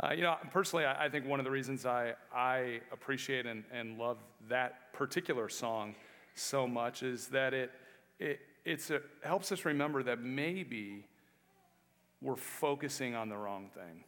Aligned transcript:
Uh, 0.00 0.12
you 0.12 0.22
know, 0.22 0.36
personally, 0.52 0.84
I, 0.84 1.06
I, 1.06 1.08
think 1.08 1.26
one 1.26 1.40
of 1.40 1.44
the 1.44 1.50
reasons 1.50 1.84
I, 1.84 2.14
I 2.32 2.80
appreciate 2.92 3.46
and, 3.46 3.64
and 3.72 3.98
love 3.98 4.18
that 4.48 4.92
particular 4.92 5.48
song 5.48 5.96
so 6.36 6.68
much 6.68 7.02
is 7.02 7.26
that 7.28 7.52
it, 7.52 7.72
it 8.20 8.38
it's 8.64 8.90
a, 8.90 9.00
helps 9.22 9.50
us 9.50 9.64
remember 9.64 10.04
that 10.04 10.20
maybe 10.20 11.04
we're 12.20 12.36
focusing 12.36 13.16
on 13.16 13.28
the 13.28 13.36
wrong 13.36 13.70
thing. 13.74 14.04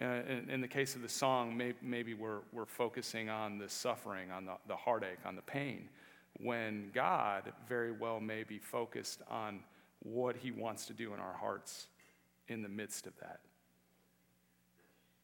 In, 0.00 0.48
in 0.48 0.60
the 0.60 0.68
case 0.68 0.94
of 0.94 1.02
the 1.02 1.08
song, 1.08 1.56
maybe, 1.56 1.78
maybe 1.82 2.14
we're, 2.14 2.42
we're 2.52 2.66
focusing 2.66 3.28
on 3.28 3.58
the 3.58 3.68
suffering, 3.68 4.30
on 4.30 4.44
the, 4.44 4.52
the 4.68 4.76
heartache, 4.76 5.18
on 5.24 5.34
the 5.34 5.42
pain, 5.42 5.88
when 6.40 6.90
God 6.94 7.52
very 7.68 7.90
well 7.90 8.20
may 8.20 8.44
be 8.44 8.58
focused 8.58 9.22
on 9.28 9.58
what 10.04 10.36
He 10.36 10.52
wants 10.52 10.86
to 10.86 10.92
do 10.92 11.14
in 11.14 11.18
our 11.18 11.32
hearts 11.32 11.88
in 12.46 12.62
the 12.62 12.68
midst 12.68 13.08
of 13.08 13.12
that. 13.18 13.40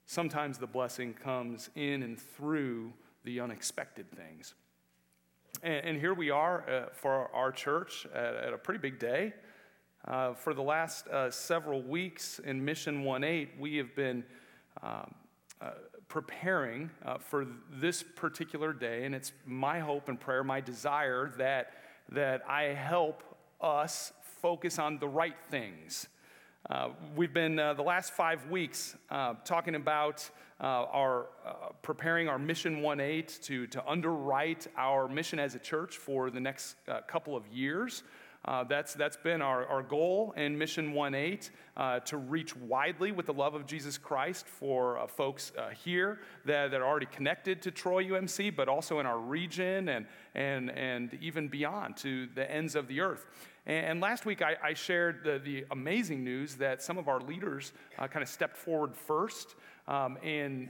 Sometimes 0.07 0.59
the 0.59 0.67
blessing 0.67 1.15
comes 1.15 1.71
in 1.75 2.03
and 2.03 2.19
through 2.19 2.93
the 3.25 3.41
unexpected 3.41 4.11
things. 4.11 4.55
And, 5.63 5.87
and 5.87 6.01
here 6.01 6.15
we 6.15 6.31
are 6.31 6.69
uh, 6.69 6.87
for 6.93 7.31
our 7.35 7.51
church 7.51 8.07
at, 8.15 8.35
at, 8.35 8.53
a 8.53 8.59
pretty 8.59 8.81
big 8.81 8.99
day. 8.99 9.33
Uh, 10.07 10.35
for 10.35 10.53
the 10.53 10.63
last 10.63 11.09
uh, 11.09 11.31
several 11.31 11.83
weeks 11.83 12.39
in 12.41 12.63
Mission 12.63 13.05
1 13.05 13.25
8, 13.25 13.51
we 13.59 13.77
have 13.77 13.95
been 13.97 14.23
um, 14.83 15.15
uh, 15.61 15.71
preparing 16.09 16.91
uh, 17.05 17.17
for 17.17 17.47
this 17.73 18.03
particular 18.03 18.75
day, 18.75 19.05
and 19.07 19.15
it's 19.15 19.33
my 19.47 19.81
hope 19.81 20.11
and 20.11 20.21
prayer, 20.21 20.45
my 20.45 20.61
desire 20.61 21.33
that, 21.39 21.73
that 22.11 22.43
I 22.47 22.65
help 22.65 23.23
us 23.63 24.13
focus 24.43 24.79
on 24.79 24.99
the 24.99 25.09
right 25.09 25.37
things 25.51 26.09
uh, 26.71 26.89
we've 27.15 27.35
been 27.35 27.59
uh, 27.59 27.75
the 27.75 27.83
last 27.83 28.15
five 28.15 28.49
weeks 28.49 28.97
uh, 29.11 29.35
talking 29.45 29.75
about 29.75 30.29
uh, 30.61 30.65
our 30.65 31.27
uh, 31.47 31.53
preparing 31.83 32.27
our 32.27 32.39
mission 32.39 32.81
1-8 32.81 33.43
to, 33.43 33.67
to 33.67 33.87
underwrite 33.87 34.67
our 34.79 35.07
mission 35.07 35.39
as 35.39 35.55
a 35.55 35.59
church 35.59 35.99
for 35.99 36.31
the 36.31 36.41
next 36.41 36.77
uh, 36.89 37.03
couple 37.03 37.37
of 37.37 37.47
years. 37.49 38.03
that's, 38.69 38.95
that's 38.95 39.19
been 39.19 39.43
our, 39.43 39.67
our 39.67 39.83
goal 39.83 40.33
in 40.39 40.57
Mission 40.57 40.95
1-8 40.95 42.05
to 42.05 42.17
reach 42.17 42.57
widely 42.57 43.13
with 43.13 43.27
the 43.27 43.33
love 43.33 43.55
of 43.55 43.67
Jesus 43.67 43.99
Christ 43.99 44.47
for 44.47 45.07
folks 45.09 45.53
here 45.85 46.21
that, 46.47 46.71
that 46.71 46.81
are 46.81 46.87
already 46.87 47.07
connected 47.07 47.61
to 47.63 47.71
Troy 47.71 48.05
UMC, 48.05 48.57
but 48.57 48.69
also 48.69 49.01
in 49.01 49.07
our 49.07 49.19
region 49.19 49.89
and, 49.89 50.07
and, 50.35 50.71
and 50.71 51.19
even 51.21 51.49
beyond 51.49 51.99
to 51.99 52.27
the 52.35 52.51
ends 52.51 52.75
of 52.75 52.89
the 52.89 53.01
earth. 53.01 53.27
And 53.67 54.01
last 54.01 54.27
week 54.27 54.43
I, 54.43 54.57
I 54.63 54.75
shared 54.75 55.25
the, 55.25 55.41
the, 55.43 55.65
amazing 55.71 56.23
news 56.23 56.55
that 56.57 56.83
some 56.83 56.99
of 56.99 57.09
our 57.09 57.21
leaders 57.21 57.73
uh, 57.99 58.07
kind 58.07 58.23
of 58.23 58.29
stepped 58.29 58.59
forward 58.59 58.95
first 58.95 59.55
um, 59.89 60.19
and, 60.23 60.69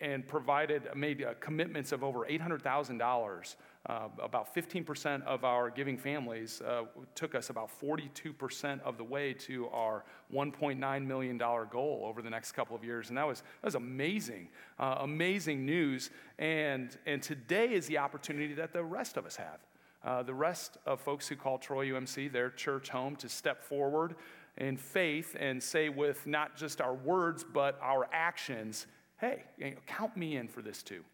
and 0.00 0.26
provided, 0.26 0.88
made 0.96 1.22
uh, 1.22 1.34
commitments 1.38 1.92
of 1.92 2.02
over 2.02 2.26
$800,000. 2.28 3.56
Uh, 3.84 4.08
about 4.20 4.54
15% 4.54 5.24
of 5.24 5.44
our 5.44 5.68
giving 5.68 5.98
families 5.98 6.62
uh, 6.62 6.84
took 7.16 7.34
us 7.34 7.50
about 7.50 7.68
42% 7.80 8.80
of 8.82 8.96
the 8.96 9.04
way 9.04 9.32
to 9.32 9.68
our 9.68 10.04
$1.9 10.32 11.06
million 11.06 11.38
goal 11.38 12.02
over 12.04 12.22
the 12.22 12.30
next 12.30 12.52
couple 12.52 12.76
of 12.76 12.84
years. 12.84 13.08
And 13.08 13.18
that 13.18 13.26
was, 13.26 13.40
that 13.40 13.66
was 13.66 13.74
amazing, 13.76 14.48
uh, 14.78 14.98
amazing 15.00 15.64
news. 15.64 16.10
And, 16.38 16.96
and 17.06 17.20
today 17.22 17.72
is 17.72 17.86
the 17.86 17.98
opportunity 17.98 18.54
that 18.54 18.72
the 18.72 18.84
rest 18.84 19.16
of 19.16 19.26
us 19.26 19.36
have 19.36 19.58
uh, 20.04 20.22
the 20.22 20.34
rest 20.34 20.78
of 20.86 21.00
folks 21.00 21.28
who 21.28 21.36
call 21.36 21.58
Troy 21.58 21.88
UMC 21.88 22.32
their 22.32 22.50
church 22.50 22.88
home 22.88 23.16
to 23.16 23.28
step 23.28 23.62
forward 23.62 24.16
in 24.58 24.76
faith 24.76 25.36
and 25.38 25.62
say, 25.62 25.88
with 25.88 26.26
not 26.26 26.56
just 26.56 26.80
our 26.80 26.94
words, 26.94 27.44
but 27.44 27.78
our 27.80 28.08
actions, 28.12 28.86
hey, 29.20 29.44
count 29.86 30.16
me 30.16 30.36
in 30.36 30.48
for 30.48 30.62
this 30.62 30.82
too. 30.82 31.04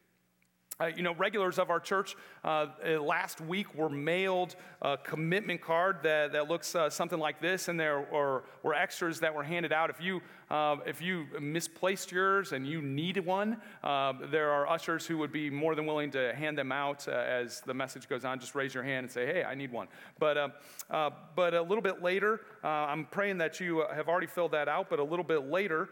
Uh, 0.81 0.86
you 0.86 1.03
know, 1.03 1.12
regulars 1.14 1.59
of 1.59 1.70
our 1.70 1.81
church 1.81 2.14
uh, 2.44 2.66
uh, 2.86 3.00
last 3.03 3.41
week 3.41 3.75
were 3.75 3.89
mailed 3.89 4.54
a 4.81 4.97
commitment 4.97 5.60
card 5.60 5.97
that, 6.04 6.32
that 6.32 6.48
looks 6.48 6.77
uh, 6.77 6.88
something 6.88 7.19
like 7.19 7.41
this, 7.41 7.66
and 7.66 7.81
there 7.81 8.06
were, 8.12 8.44
were 8.62 8.75
extras 8.75 9.19
that 9.19 9.34
were 9.34 9.43
handed 9.43 9.72
out. 9.72 9.91
If 9.91 10.00
you, 10.00 10.21
uh, 10.50 10.76
if 10.86 11.00
you 11.03 11.26
misplaced 11.41 12.12
yours 12.12 12.53
and 12.53 12.66
you 12.66 12.81
need 12.81 13.19
one, 13.19 13.59
uh, 13.82 14.12
there 14.31 14.50
are 14.50 14.69
ushers 14.69 15.06
who 15.06 15.19
would 15.19 15.32
be 15.32 15.50
more 15.50 15.75
than 15.75 15.86
willing 15.86 16.10
to 16.12 16.34
hand 16.34 16.56
them 16.56 16.72
out 16.72 17.06
uh, 17.09 17.12
as 17.12 17.60
the 17.62 17.75
message 17.75 18.09
goes 18.09 18.25
on. 18.25 18.41
Just 18.41 18.54
raise 18.54 18.75
your 18.75 18.82
hand 18.82 19.04
and 19.04 19.10
say, 19.10 19.26
hey, 19.26 19.44
I 19.44 19.54
need 19.54 19.72
one. 19.72 19.88
But, 20.19 20.36
uh, 20.36 20.48
uh, 20.91 21.10
but 21.36 21.54
a 21.54 21.62
little 21.62 21.82
bit 21.82 22.03
later, 22.03 22.41
I'm 22.62 23.06
praying 23.06 23.38
that 23.38 23.60
you 23.60 23.84
have 23.92 24.09
already 24.09 24.26
filled 24.26 24.53
that 24.53 24.69
out, 24.69 24.91
but 24.91 24.98
a 24.98 25.04
little 25.04 25.25
bit 25.25 25.48
later, 25.48 25.91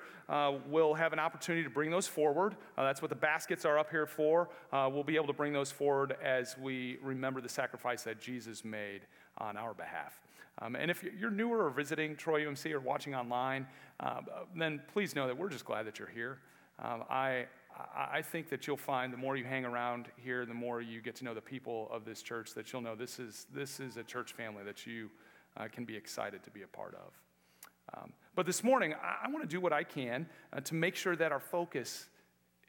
we'll 0.69 0.95
have 0.95 1.13
an 1.13 1.19
opportunity 1.19 1.65
to 1.65 1.71
bring 1.71 1.91
those 1.91 2.07
forward. 2.07 2.57
that's 2.77 3.03
what 3.03 3.09
the 3.09 3.15
baskets 3.15 3.65
are 3.65 3.79
up 3.79 3.91
here 3.91 4.07
for 4.07 4.49
uh, 4.73 4.89
we'll 4.93 5.05
be 5.05 5.17
able 5.17 5.27
to 5.27 5.33
bring 5.33 5.53
those 5.53 5.71
forward 5.71 6.17
as 6.23 6.57
we 6.59 6.99
remember 7.03 7.41
the 7.41 7.49
sacrifice 7.49 8.03
that 8.03 8.21
Jesus 8.21 8.65
made 8.65 9.03
on 9.39 9.57
our 9.57 9.75
behalf. 9.75 10.21
Um, 10.63 10.75
and 10.75 10.91
if 10.91 11.03
you're 11.03 11.31
newer 11.31 11.67
or 11.67 11.71
visiting 11.71 12.17
Troy 12.17 12.45
UMC 12.45 12.73
or 12.73 12.81
watching 12.81 13.15
online, 13.15 13.67
uh, 14.01 14.21
then 14.57 14.81
please 14.93 15.15
know 15.15 15.27
that 15.27 15.37
we're 15.37 15.51
just 15.51 15.65
glad 15.65 15.87
that 15.87 15.99
you're 15.99 16.09
here. 16.09 16.39
Um, 16.83 17.05
I, 17.11 17.47
I 17.95 18.23
think 18.23 18.49
that 18.49 18.67
you'll 18.67 18.77
find 18.77 19.13
the 19.13 19.19
more 19.19 19.37
you 19.37 19.45
hang 19.45 19.65
around 19.65 20.07
here, 20.17 20.47
the 20.47 20.55
more 20.55 20.81
you 20.81 21.01
get 21.03 21.15
to 21.17 21.25
know 21.25 21.35
the 21.35 21.43
people 21.43 21.89
of 21.93 22.05
this 22.05 22.23
church, 22.23 22.55
that 22.55 22.73
you'll 22.73 22.83
know 22.83 22.95
this 22.95 23.19
is, 23.19 23.47
this 23.55 23.81
is 23.81 23.97
a 23.97 24.03
church 24.03 24.33
family 24.33 24.65
that 24.65 24.87
you 24.87 25.11
uh, 25.57 25.69
can 25.69 25.85
be 25.85 25.95
excited 25.95 26.43
to 26.45 26.51
be 26.51 26.63
a 26.63 26.67
part 26.67 26.95
of. 26.95 28.01
Um, 28.03 28.13
but 28.35 28.47
this 28.47 28.65
morning, 28.65 28.95
I, 28.95 29.27
I 29.27 29.31
want 29.31 29.43
to 29.43 29.49
do 29.49 29.61
what 29.61 29.73
I 29.73 29.85
can 29.85 30.27
uh, 30.53 30.61
to 30.61 30.75
make 30.75 30.97
sure 30.97 31.17
that 31.17 31.33
our 31.33 31.41
focus 31.41 32.09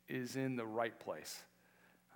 is 0.10 0.36
in 0.36 0.56
the 0.56 0.66
right 0.66 0.98
place. 1.00 1.42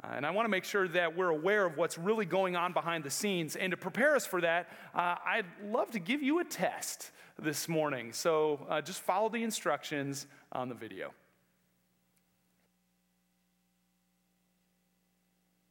Uh, 0.04 0.14
and 0.16 0.26
I 0.26 0.32
want 0.32 0.46
to 0.46 0.50
make 0.50 0.64
sure 0.64 0.88
that 0.88 1.16
we're 1.16 1.30
aware 1.30 1.66
of 1.66 1.78
what's 1.78 1.98
really 1.98 2.26
going 2.26 2.56
on 2.56 2.74
behind 2.74 3.04
the 3.04 3.10
scenes. 3.10 3.56
And 3.56 3.72
to 3.72 3.78
prepare 3.78 4.16
us 4.16 4.26
for 4.26 4.42
that, 4.42 4.70
uh, 4.96 5.16
I'd 5.26 5.46
love 5.64 5.92
to 5.92 6.00
give 6.00 6.24
you 6.24 6.40
a 6.40 6.44
test 6.44 7.12
this 7.40 7.68
morning. 7.68 8.12
So 8.14 8.66
uh, 8.70 8.82
just 8.82 9.02
follow 9.02 9.30
the 9.30 9.44
instructions 9.44 10.28
on 10.52 10.70
the 10.70 10.76
video. 10.76 11.12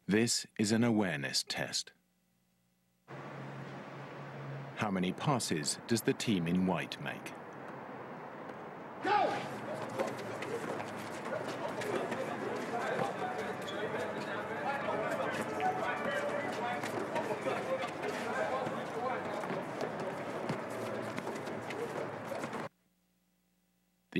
This 0.06 0.46
is 0.58 0.72
an 0.72 0.82
awareness 0.82 1.44
test. 1.48 1.92
How 4.76 4.90
many 4.90 5.12
passes 5.12 5.78
does 5.88 6.00
the 6.00 6.14
team 6.14 6.46
in 6.46 6.66
white 6.66 6.96
make? 7.02 7.32
Go! 9.04 9.32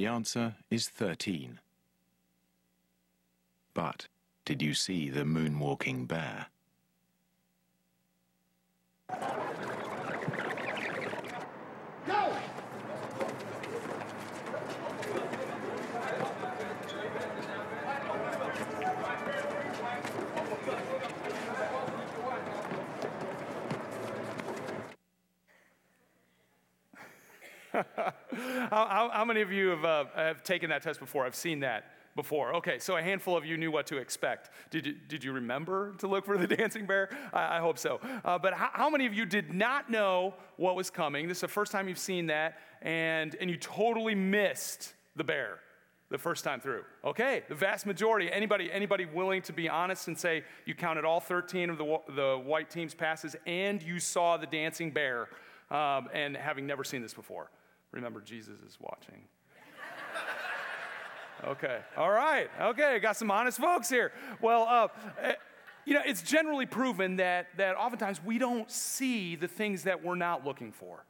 The 0.00 0.06
answer 0.06 0.54
is 0.70 0.88
13. 0.88 1.60
But 3.74 4.08
did 4.46 4.62
you 4.62 4.72
see 4.72 5.10
the 5.10 5.24
moonwalking 5.24 6.08
bear? 6.08 6.46
how, 28.70 28.70
how, 28.70 29.10
how, 29.12 29.24
many 29.24 29.40
of 29.40 29.52
you 29.52 29.68
have, 29.68 29.84
uh, 29.84 30.04
have 30.14 30.42
taken 30.42 30.70
that 30.70 30.82
test 30.82 31.00
before? 31.00 31.24
I've 31.24 31.34
seen 31.34 31.60
that 31.60 31.92
before. 32.16 32.54
Okay, 32.56 32.78
so 32.78 32.96
a 32.96 33.02
handful 33.02 33.36
of 33.36 33.44
you 33.44 33.56
knew 33.56 33.70
what 33.70 33.86
to 33.86 33.98
expect. 33.98 34.50
Did 34.70 34.86
you, 34.86 34.94
did 35.08 35.24
you 35.24 35.32
remember 35.32 35.94
to 35.98 36.06
look 36.06 36.24
for 36.24 36.36
the 36.36 36.46
dancing 36.56 36.86
bear? 36.86 37.10
I, 37.32 37.56
I 37.56 37.60
hope 37.60 37.78
so. 37.78 38.00
Uh, 38.24 38.38
but 38.38 38.52
how, 38.52 38.70
how, 38.72 38.90
many 38.90 39.06
of 39.06 39.14
you 39.14 39.24
did 39.24 39.54
not 39.54 39.90
know 39.90 40.34
what 40.56 40.76
was 40.76 40.90
coming? 40.90 41.28
This 41.28 41.38
is 41.38 41.42
the 41.42 41.48
first 41.48 41.72
time 41.72 41.88
you've 41.88 41.98
seen 41.98 42.26
that, 42.26 42.58
and, 42.82 43.36
and 43.40 43.48
you 43.48 43.56
totally 43.56 44.14
missed 44.14 44.94
the 45.16 45.24
bear 45.24 45.60
the 46.10 46.18
first 46.18 46.42
time 46.42 46.60
through. 46.60 46.82
Okay, 47.04 47.44
the 47.48 47.54
vast 47.54 47.86
majority. 47.86 48.30
Anybody, 48.30 48.70
anybody 48.72 49.06
willing 49.06 49.42
to 49.42 49.52
be 49.52 49.68
honest 49.68 50.08
and 50.08 50.18
say 50.18 50.42
you 50.66 50.74
counted 50.74 51.04
all 51.04 51.20
13 51.20 51.70
of 51.70 51.78
the, 51.78 51.98
the 52.14 52.42
white 52.44 52.68
team's 52.68 52.94
passes 52.94 53.36
and 53.46 53.82
you 53.82 54.00
saw 54.00 54.36
the 54.36 54.46
dancing 54.46 54.90
bear 54.90 55.28
um, 55.70 56.08
and 56.12 56.36
having 56.36 56.66
never 56.66 56.82
seen 56.82 57.00
this 57.00 57.14
before? 57.14 57.50
Remember, 57.92 58.20
Jesus 58.20 58.60
is 58.66 58.78
watching. 58.80 59.22
Okay, 61.42 61.78
all 61.96 62.10
right, 62.10 62.50
okay, 62.60 62.98
got 62.98 63.16
some 63.16 63.30
honest 63.30 63.58
folks 63.58 63.88
here. 63.88 64.12
Well, 64.42 64.66
uh, 64.68 64.88
eh, 65.22 65.34
you 65.86 65.94
know, 65.94 66.02
it's 66.04 66.20
generally 66.20 66.66
proven 66.66 67.16
that, 67.16 67.46
that 67.56 67.76
oftentimes 67.76 68.22
we 68.22 68.36
don't 68.36 68.70
see 68.70 69.36
the 69.36 69.48
things 69.48 69.84
that 69.84 70.04
we're 70.04 70.16
not 70.16 70.44
looking 70.44 70.70
for. 70.70 71.06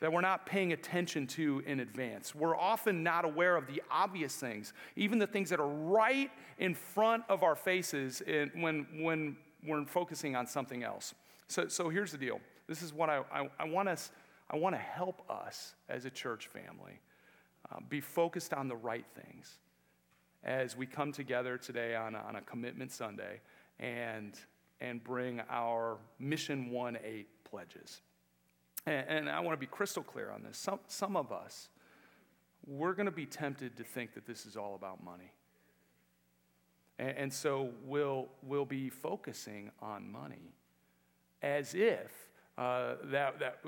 that 0.00 0.12
we're 0.12 0.20
not 0.20 0.44
paying 0.46 0.72
attention 0.72 1.26
to 1.26 1.62
in 1.66 1.80
advance. 1.80 2.34
We're 2.34 2.56
often 2.56 3.02
not 3.02 3.24
aware 3.24 3.56
of 3.56 3.66
the 3.66 3.82
obvious 3.90 4.34
things, 4.36 4.72
even 4.94 5.18
the 5.18 5.26
things 5.26 5.50
that 5.50 5.60
are 5.60 5.68
right 5.68 6.30
in 6.58 6.74
front 6.74 7.24
of 7.28 7.42
our 7.42 7.56
faces 7.56 8.20
in, 8.20 8.50
when, 8.56 8.86
when 9.00 9.36
we're 9.66 9.84
focusing 9.86 10.36
on 10.36 10.46
something 10.46 10.82
else. 10.82 11.14
So, 11.48 11.68
so 11.68 11.88
here's 11.88 12.12
the 12.12 12.18
deal. 12.18 12.40
This 12.68 12.82
is 12.82 12.92
what 12.92 13.08
I, 13.08 13.22
I, 13.32 13.48
I 13.60 13.64
want 13.64 13.88
us, 13.88 14.10
I 14.50 14.56
want 14.56 14.74
to 14.74 14.80
help 14.80 15.22
us 15.30 15.74
as 15.88 16.04
a 16.04 16.10
church 16.10 16.48
family 16.48 17.00
uh, 17.70 17.78
be 17.88 18.00
focused 18.00 18.54
on 18.54 18.68
the 18.68 18.76
right 18.76 19.06
things 19.14 19.58
as 20.44 20.76
we 20.76 20.86
come 20.86 21.10
together 21.12 21.58
today 21.58 21.96
on 21.96 22.14
a, 22.14 22.18
on 22.18 22.36
a 22.36 22.40
commitment 22.42 22.92
Sunday 22.92 23.40
and, 23.80 24.34
and 24.80 25.02
bring 25.02 25.42
our 25.50 25.98
Mission 26.18 26.70
1 26.70 26.98
8 27.04 27.26
pledges. 27.44 28.00
And, 28.86 29.08
and 29.08 29.30
I 29.30 29.40
want 29.40 29.54
to 29.54 29.60
be 29.60 29.66
crystal 29.66 30.04
clear 30.04 30.30
on 30.30 30.42
this. 30.44 30.56
Some, 30.56 30.78
some 30.86 31.16
of 31.16 31.32
us, 31.32 31.68
we're 32.66 32.94
going 32.94 33.06
to 33.06 33.12
be 33.12 33.26
tempted 33.26 33.76
to 33.76 33.84
think 33.84 34.14
that 34.14 34.26
this 34.26 34.46
is 34.46 34.56
all 34.56 34.76
about 34.76 35.02
money. 35.02 35.32
And, 36.98 37.16
and 37.16 37.32
so 37.32 37.70
we'll, 37.84 38.28
we'll 38.42 38.64
be 38.64 38.88
focusing 38.88 39.72
on 39.82 40.10
money 40.10 40.52
as 41.42 41.74
if 41.74 42.25
uh, 42.58 42.94
that, 43.04 43.38
that 43.38 43.58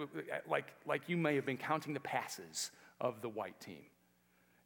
like, 0.49 0.67
like 0.87 1.03
you 1.09 1.17
may 1.17 1.35
have 1.35 1.47
been 1.47 1.57
counting 1.57 1.95
the 1.95 2.01
passes 2.01 2.71
of 3.01 3.21
the 3.21 3.29
white 3.29 3.59
team. 3.61 3.85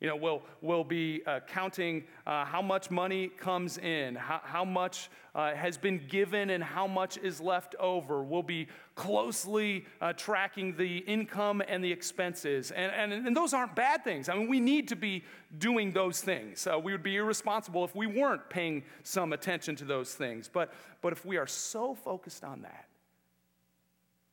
You 0.01 0.09
know, 0.09 0.17
we'll, 0.17 0.43
we'll 0.63 0.83
be 0.83 1.23
uh, 1.29 1.39
counting 1.47 2.03
uh, 2.27 2.45
how 2.45 2.61
much 2.61 2.91
money 2.91 3.29
comes 3.29 3.79
in, 3.79 4.17
how, 4.17 4.41
how 4.43 4.65
much 4.65 5.09
uh, 5.33 5.55
has 5.55 5.79
been 5.79 6.01
given, 6.09 6.51
and 6.51 6.65
how 6.65 6.89
much 6.89 7.19
is 7.19 7.41
left 7.41 7.77
over. 7.79 8.25
We'll 8.25 8.43
be 8.43 8.67
closely 8.97 9.85
uh, 10.01 10.13
tracking 10.15 10.77
the 10.77 10.99
income 10.99 11.63
and 11.69 11.85
the 11.85 11.93
expenses. 11.93 12.73
And, 12.73 12.91
and, 12.91 13.29
and 13.29 13.37
those 13.37 13.55
aren't 13.55 13.77
bad 13.77 14.03
things. 14.03 14.29
I 14.29 14.35
mean, 14.35 14.49
we 14.49 14.59
need 14.59 14.89
to 14.89 14.97
be 14.97 15.23
doing 15.59 15.93
those 15.93 16.21
things. 16.21 16.67
We 16.83 16.91
would 16.91 17.05
be 17.05 17.15
irresponsible 17.15 17.85
if 17.85 17.95
we 17.95 18.09
weren't 18.09 18.51
paying 18.51 18.83
some 19.05 19.33
attention 19.33 19.77
to 19.77 19.85
those 19.85 20.17
things. 20.17 20.51
But, 20.53 20.73
but 21.01 21.13
if 21.13 21.25
we 21.25 21.37
are 21.37 21.47
so 21.47 21.95
focused 21.95 22.43
on 22.43 22.63
that, 22.63 22.87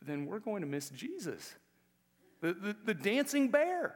then 0.05 0.25
we're 0.25 0.39
going 0.39 0.61
to 0.61 0.67
miss 0.67 0.89
Jesus, 0.89 1.55
the, 2.41 2.53
the, 2.53 2.75
the 2.85 2.93
dancing 2.93 3.49
bear. 3.49 3.95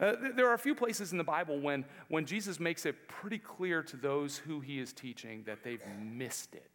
Uh, 0.00 0.14
there 0.34 0.48
are 0.48 0.54
a 0.54 0.58
few 0.58 0.74
places 0.74 1.12
in 1.12 1.18
the 1.18 1.24
Bible 1.24 1.60
when, 1.60 1.84
when 2.08 2.26
Jesus 2.26 2.58
makes 2.58 2.86
it 2.86 3.08
pretty 3.08 3.38
clear 3.38 3.82
to 3.84 3.96
those 3.96 4.36
who 4.38 4.60
he 4.60 4.80
is 4.80 4.92
teaching 4.92 5.44
that 5.46 5.62
they've 5.62 5.82
missed 6.02 6.54
it, 6.54 6.70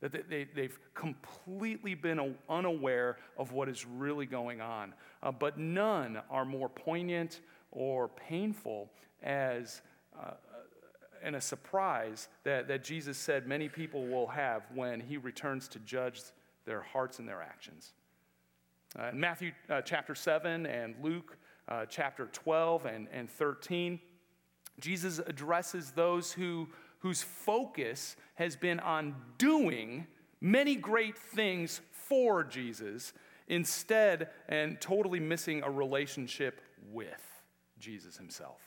that 0.00 0.28
they, 0.28 0.44
they've 0.54 0.78
completely 0.94 1.94
been 1.94 2.34
unaware 2.48 3.16
of 3.38 3.52
what 3.52 3.68
is 3.68 3.86
really 3.86 4.26
going 4.26 4.60
on. 4.60 4.92
Uh, 5.22 5.32
but 5.32 5.58
none 5.58 6.20
are 6.30 6.44
more 6.44 6.68
poignant 6.68 7.40
or 7.72 8.08
painful 8.08 8.90
as 9.22 9.80
uh, 10.18 10.32
and 11.22 11.36
a 11.36 11.40
surprise 11.40 12.28
that, 12.44 12.68
that 12.68 12.84
Jesus 12.84 13.18
said 13.18 13.46
many 13.46 13.68
people 13.68 14.06
will 14.06 14.28
have 14.28 14.62
when 14.74 15.00
he 15.00 15.16
returns 15.16 15.68
to 15.68 15.78
judge 15.80 16.20
their 16.66 16.82
hearts 16.82 17.18
and 17.18 17.28
their 17.28 17.40
actions. 17.40 17.92
Uh, 18.98 19.08
in 19.08 19.20
Matthew 19.20 19.52
uh, 19.70 19.80
chapter 19.82 20.14
7 20.14 20.66
and 20.66 20.94
Luke 21.02 21.36
uh, 21.68 21.86
chapter 21.86 22.26
12 22.32 22.86
and, 22.86 23.08
and 23.12 23.30
13, 23.30 23.98
Jesus 24.78 25.18
addresses 25.18 25.92
those 25.92 26.32
who, 26.32 26.68
whose 26.98 27.22
focus 27.22 28.16
has 28.34 28.56
been 28.56 28.80
on 28.80 29.14
doing 29.38 30.06
many 30.40 30.76
great 30.76 31.16
things 31.16 31.80
for 31.92 32.44
Jesus 32.44 33.12
instead 33.48 34.28
and 34.48 34.80
totally 34.80 35.20
missing 35.20 35.62
a 35.62 35.70
relationship 35.70 36.60
with 36.92 37.22
Jesus 37.78 38.16
himself. 38.16 38.60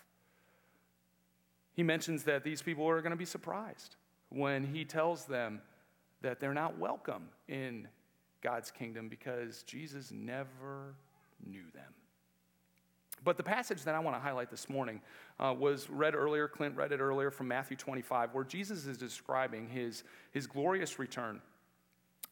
He 1.73 1.83
mentions 1.83 2.23
that 2.23 2.43
these 2.43 2.61
people 2.61 2.87
are 2.89 3.01
going 3.01 3.11
to 3.11 3.17
be 3.17 3.25
surprised 3.25 3.95
when 4.29 4.65
he 4.65 4.85
tells 4.85 5.25
them 5.25 5.61
that 6.21 6.39
they're 6.39 6.53
not 6.53 6.77
welcome 6.77 7.29
in 7.47 7.87
God's 8.41 8.71
kingdom 8.71 9.09
because 9.09 9.63
Jesus 9.63 10.11
never 10.11 10.95
knew 11.45 11.65
them. 11.73 11.93
But 13.23 13.37
the 13.37 13.43
passage 13.43 13.83
that 13.83 13.95
I 13.95 13.99
want 13.99 14.15
to 14.15 14.19
highlight 14.21 14.49
this 14.49 14.69
morning 14.69 15.01
uh, 15.39 15.53
was 15.57 15.89
read 15.89 16.15
earlier, 16.15 16.47
Clint 16.47 16.75
read 16.75 16.91
it 16.91 16.99
earlier 16.99 17.31
from 17.31 17.49
Matthew 17.49 17.75
25, 17.75 18.33
where 18.33 18.45
Jesus 18.45 18.85
is 18.85 18.97
describing 18.97 19.67
his, 19.67 20.03
his 20.31 20.47
glorious 20.47 20.99
return. 20.99 21.41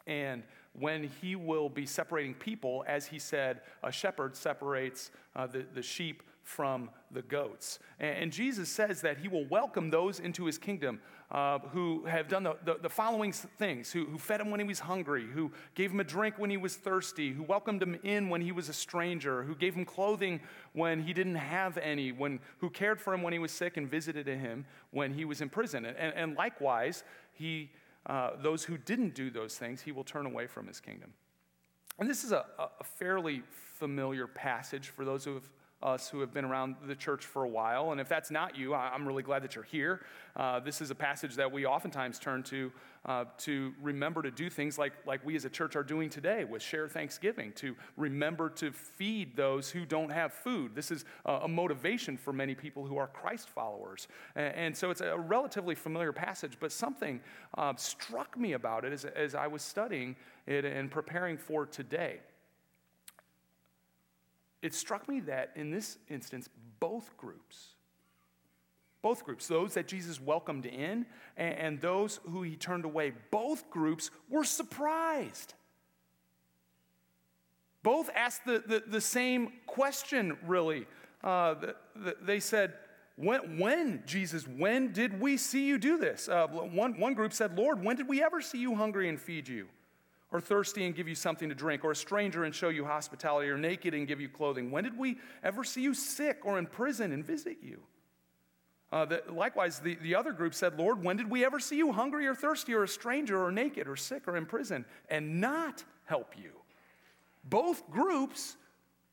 And 0.05 0.43
when 0.73 1.09
he 1.21 1.35
will 1.35 1.69
be 1.69 1.85
separating 1.85 2.33
people, 2.35 2.85
as 2.87 3.07
he 3.07 3.19
said, 3.19 3.61
a 3.83 3.91
shepherd 3.91 4.35
separates 4.35 5.11
uh, 5.35 5.47
the, 5.47 5.65
the 5.73 5.81
sheep 5.81 6.23
from 6.43 6.89
the 7.11 7.21
goats. 7.21 7.79
And, 7.99 8.17
and, 8.17 8.31
Jesus 8.31 8.69
says 8.69 9.01
that 9.01 9.17
he 9.17 9.27
will 9.27 9.45
welcome 9.47 9.89
those 9.89 10.21
into 10.21 10.45
his 10.45 10.57
kingdom 10.57 11.01
uh, 11.29 11.59
who 11.73 12.05
have 12.05 12.29
done 12.29 12.43
the, 12.43 12.55
the, 12.63 12.77
the 12.83 12.89
following 12.89 13.33
things 13.33 13.91
who, 13.91 14.05
who 14.05 14.17
fed 14.17 14.39
him 14.39 14.49
when 14.49 14.61
he 14.61 14.65
was 14.65 14.79
hungry, 14.79 15.25
who 15.25 15.51
gave 15.75 15.91
him 15.91 15.99
a 15.99 16.03
drink 16.03 16.35
when 16.37 16.49
he 16.49 16.55
was 16.55 16.75
thirsty, 16.75 17.33
who 17.33 17.43
welcomed 17.43 17.83
him 17.83 17.99
in 18.03 18.29
when 18.29 18.39
he 18.41 18.53
was 18.53 18.69
a 18.69 18.73
stranger, 18.73 19.43
who 19.43 19.53
gave 19.53 19.75
him 19.75 19.83
clothing 19.83 20.39
when 20.71 21.01
he 21.01 21.11
didn't 21.13 21.35
have 21.35 21.77
any, 21.79 22.13
when, 22.13 22.39
who 22.59 22.69
cared 22.69 23.01
for 23.01 23.13
him 23.13 23.21
when 23.23 23.33
he 23.33 23.39
was 23.39 23.51
sick 23.51 23.75
and 23.75 23.91
visited 23.91 24.25
him 24.25 24.65
when 24.91 25.13
he 25.13 25.25
was 25.25 25.41
in 25.41 25.49
prison. 25.49 25.85
And, 25.85 26.13
and 26.15 26.35
likewise, 26.37 27.03
he, 27.33 27.71
uh, 28.05 28.31
those 28.41 28.63
who 28.63 28.77
didn't 28.77 29.13
do 29.13 29.29
those 29.29 29.57
things, 29.57 29.81
he 29.81 29.91
will 29.91 30.05
turn 30.05 30.25
away 30.25 30.47
from 30.47 30.65
his 30.65 30.79
kingdom. 30.79 31.11
And 31.99 32.09
this 32.09 32.23
is 32.23 32.31
a, 32.31 32.45
a 32.79 32.83
fairly 32.83 33.43
familiar 33.49 34.27
passage 34.27 34.89
for 34.89 35.03
those 35.03 35.25
who 35.25 35.33
have 35.33 35.49
us 35.83 36.09
who 36.09 36.19
have 36.21 36.33
been 36.33 36.45
around 36.45 36.75
the 36.87 36.95
church 36.95 37.25
for 37.25 37.43
a 37.43 37.49
while. 37.49 37.91
And 37.91 38.01
if 38.01 38.09
that's 38.09 38.31
not 38.31 38.57
you, 38.57 38.73
I'm 38.73 39.07
really 39.07 39.23
glad 39.23 39.43
that 39.43 39.55
you're 39.55 39.63
here. 39.63 40.01
Uh, 40.35 40.59
this 40.59 40.81
is 40.81 40.89
a 40.89 40.95
passage 40.95 41.35
that 41.35 41.51
we 41.51 41.65
oftentimes 41.65 42.17
turn 42.19 42.43
to 42.43 42.71
uh, 43.07 43.23
to 43.37 43.73
remember 43.81 44.21
to 44.21 44.29
do 44.29 44.49
things 44.49 44.77
like, 44.77 44.91
like 45.05 45.25
we 45.25 45.35
as 45.35 45.45
a 45.45 45.49
church 45.49 45.77
are 45.77 45.83
doing 45.83 46.09
today 46.09 46.43
with 46.43 46.61
Share 46.61 46.89
Thanksgiving, 46.89 47.53
to 47.53 47.73
remember 47.95 48.49
to 48.49 48.71
feed 48.71 49.35
those 49.37 49.69
who 49.69 49.85
don't 49.85 50.09
have 50.09 50.33
food. 50.33 50.75
This 50.75 50.91
is 50.91 51.05
a, 51.25 51.47
motivation 51.47 52.17
for 52.17 52.33
many 52.33 52.53
people 52.53 52.85
who 52.85 52.97
are 52.97 53.07
Christ 53.07 53.49
followers. 53.49 54.09
And, 54.35 54.55
and 54.55 54.77
so 54.77 54.91
it's 54.91 54.99
a 54.99 55.17
relatively 55.17 55.73
familiar 55.73 56.11
passage, 56.11 56.57
but 56.59 56.71
something 56.73 57.21
uh, 57.57 57.73
struck 57.77 58.37
me 58.37 58.53
about 58.53 58.83
it 58.83 58.91
as, 58.91 59.05
as 59.05 59.35
I 59.35 59.47
was 59.47 59.61
studying 59.61 60.17
it 60.45 60.65
and 60.65 60.91
preparing 60.91 61.37
for 61.37 61.65
today 61.65 62.19
it 64.61 64.73
struck 64.73 65.07
me 65.07 65.19
that 65.21 65.51
in 65.55 65.71
this 65.71 65.97
instance, 66.09 66.49
both 66.79 67.15
groups, 67.17 67.75
both 69.01 69.23
groups, 69.23 69.47
those 69.47 69.75
that 69.75 69.87
Jesus 69.87 70.19
welcomed 70.19 70.65
in 70.65 71.05
and, 71.37 71.55
and 71.55 71.81
those 71.81 72.19
who 72.29 72.41
he 72.43 72.55
turned 72.55 72.85
away, 72.85 73.13
both 73.31 73.69
groups 73.69 74.09
were 74.29 74.43
surprised. 74.43 75.53
Both 77.83 78.09
asked 78.15 78.45
the, 78.45 78.63
the, 78.65 78.83
the 78.85 79.01
same 79.01 79.53
question, 79.65 80.37
really. 80.45 80.87
Uh, 81.23 81.53
the, 81.53 81.75
the, 81.95 82.17
they 82.21 82.39
said, 82.39 82.73
when, 83.15 83.59
when, 83.59 84.03
Jesus, 84.05 84.47
when 84.47 84.91
did 84.91 85.19
we 85.19 85.37
see 85.37 85.65
you 85.65 85.77
do 85.77 85.97
this? 85.97 86.27
Uh, 86.27 86.47
one, 86.47 86.99
one 86.99 87.13
group 87.13 87.33
said, 87.33 87.57
Lord, 87.57 87.83
when 87.83 87.95
did 87.95 88.07
we 88.07 88.21
ever 88.23 88.41
see 88.41 88.59
you 88.59 88.75
hungry 88.75 89.09
and 89.09 89.19
feed 89.19 89.47
you? 89.47 89.67
Or 90.31 90.41
thirsty 90.41 90.85
and 90.85 90.95
give 90.95 91.07
you 91.07 91.15
something 91.15 91.49
to 91.49 91.55
drink, 91.55 91.85
or 91.85 91.91
a 91.91 91.95
stranger 91.95 92.43
and 92.43 92.53
show 92.53 92.69
you 92.69 92.85
hospitality, 92.85 93.49
or 93.49 93.57
naked 93.57 93.93
and 93.93 94.07
give 94.07 94.19
you 94.19 94.29
clothing? 94.29 94.71
When 94.71 94.83
did 94.83 94.97
we 94.97 95.17
ever 95.43 95.63
see 95.63 95.81
you 95.81 95.93
sick 95.93 96.39
or 96.43 96.59
in 96.59 96.65
prison 96.65 97.11
and 97.11 97.25
visit 97.25 97.57
you? 97.61 97.81
Uh, 98.91 99.05
the, 99.05 99.23
likewise, 99.29 99.79
the, 99.79 99.95
the 99.95 100.15
other 100.15 100.31
group 100.31 100.53
said, 100.53 100.77
Lord, 100.77 101.03
when 101.03 101.17
did 101.17 101.29
we 101.29 101.43
ever 101.43 101.59
see 101.59 101.77
you 101.77 101.91
hungry 101.91 102.25
or 102.25 102.33
thirsty 102.33 102.73
or 102.73 102.83
a 102.83 102.87
stranger 102.87 103.43
or 103.43 103.51
naked 103.51 103.87
or 103.87 103.97
sick 103.97 104.27
or 104.27 104.37
in 104.37 104.45
prison 104.45 104.85
and 105.09 105.41
not 105.41 105.83
help 106.05 106.35
you? 106.37 106.51
Both 107.43 107.89
groups 107.89 108.55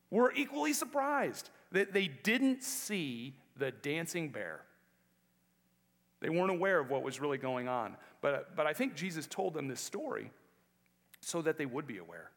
were 0.09 0.31
equally 0.33 0.73
surprised 0.73 1.49
that 1.71 1.93
they 1.93 2.07
didn't 2.07 2.63
see 2.63 3.35
the 3.57 3.71
dancing 3.71 4.29
bear. 4.29 4.61
They 6.21 6.29
weren't 6.29 6.51
aware 6.51 6.79
of 6.79 6.89
what 6.89 7.03
was 7.03 7.19
really 7.19 7.37
going 7.37 7.67
on. 7.67 7.97
But, 8.21 8.55
but 8.55 8.65
I 8.65 8.73
think 8.73 8.95
Jesus 8.95 9.27
told 9.27 9.53
them 9.53 9.67
this 9.67 9.81
story 9.81 10.31
so 11.25 11.41
that 11.41 11.57
they 11.57 11.65
would 11.65 11.87
be 11.87 11.97
aware, 11.97 12.29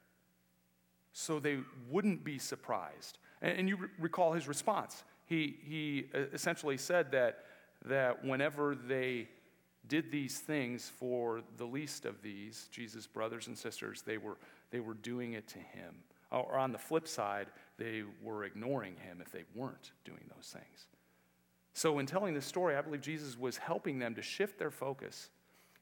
so 1.12 1.38
they 1.38 1.59
wouldn't 1.90 2.25
be 2.25 2.38
surprised. 2.38 3.18
And, 3.42 3.59
and 3.59 3.68
you 3.68 3.76
re- 3.76 3.88
recall 3.99 4.33
his 4.33 4.49
response. 4.49 5.04
He, 5.26 5.59
he 5.62 6.07
uh, 6.14 6.21
essentially 6.33 6.78
said 6.78 7.12
that, 7.12 7.45
that 7.85 8.25
whenever 8.25 8.75
they 8.75 9.28
did 9.88 10.11
these 10.11 10.38
things 10.38 10.90
for 10.99 11.42
the 11.59 11.66
least 11.66 12.07
of 12.07 12.23
these, 12.23 12.66
Jesus' 12.73 13.07
brothers 13.07 13.47
and 13.47 13.59
sisters, 13.59 14.00
they 14.07 14.16
were, 14.16 14.38
they 14.71 14.80
were 14.80 14.95
doing 14.95 15.35
it 15.35 15.47
to 15.49 15.59
him. 15.59 15.97
Or 16.30 16.57
on 16.57 16.73
the 16.73 16.78
flip 16.78 17.07
side, 17.07 17.49
they 17.76 18.04
were 18.23 18.45
ignoring 18.45 18.97
him 18.97 19.21
if 19.21 19.30
they 19.30 19.45
weren't 19.54 19.92
doing 20.07 20.25
those 20.35 20.49
things. 20.50 20.87
So, 21.75 21.99
in 21.99 22.07
telling 22.07 22.33
this 22.33 22.47
story, 22.47 22.75
I 22.75 22.80
believe 22.80 23.02
Jesus 23.02 23.38
was 23.38 23.59
helping 23.59 23.99
them 23.99 24.14
to 24.14 24.23
shift 24.23 24.59
their 24.59 24.71
focus 24.71 25.28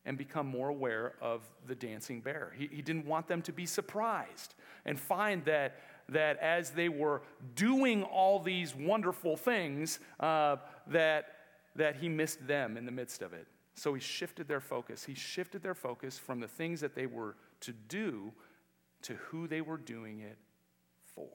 and 0.06 0.16
become 0.16 0.46
more 0.46 0.68
aware 0.68 1.14
of 1.20 1.42
the 1.66 1.74
dancing 1.74 2.20
bear. 2.20 2.52
He, 2.56 2.68
he 2.72 2.80
didn't 2.80 3.04
want 3.04 3.26
them 3.26 3.42
to 3.42 3.52
be 3.52 3.66
surprised 3.66 4.54
and 4.86 4.98
find 4.98 5.44
that, 5.44 5.80
that 6.08 6.38
as 6.38 6.70
they 6.70 6.88
were 6.88 7.22
doing 7.56 8.04
all 8.04 8.38
these 8.38 8.74
wonderful 8.74 9.36
things, 9.36 9.98
uh, 10.20 10.56
that, 10.86 11.34
that 11.74 11.96
he 11.96 12.08
missed 12.08 12.46
them 12.46 12.76
in 12.76 12.86
the 12.86 12.92
midst 12.92 13.20
of 13.20 13.32
it. 13.32 13.48
So 13.74 13.92
he 13.92 14.00
shifted 14.00 14.48
their 14.48 14.60
focus. 14.60 15.04
He 15.04 15.14
shifted 15.14 15.62
their 15.62 15.74
focus 15.74 16.16
from 16.16 16.40
the 16.40 16.48
things 16.48 16.80
that 16.80 16.94
they 16.94 17.06
were 17.06 17.34
to 17.60 17.72
do 17.88 18.32
to 19.02 19.14
who 19.14 19.48
they 19.48 19.60
were 19.60 19.76
doing 19.76 20.20
it 20.20 20.38
for. 21.14 21.28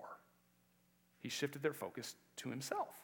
He 1.20 1.30
shifted 1.30 1.62
their 1.62 1.74
focus 1.74 2.16
to 2.38 2.50
himself. 2.50 2.96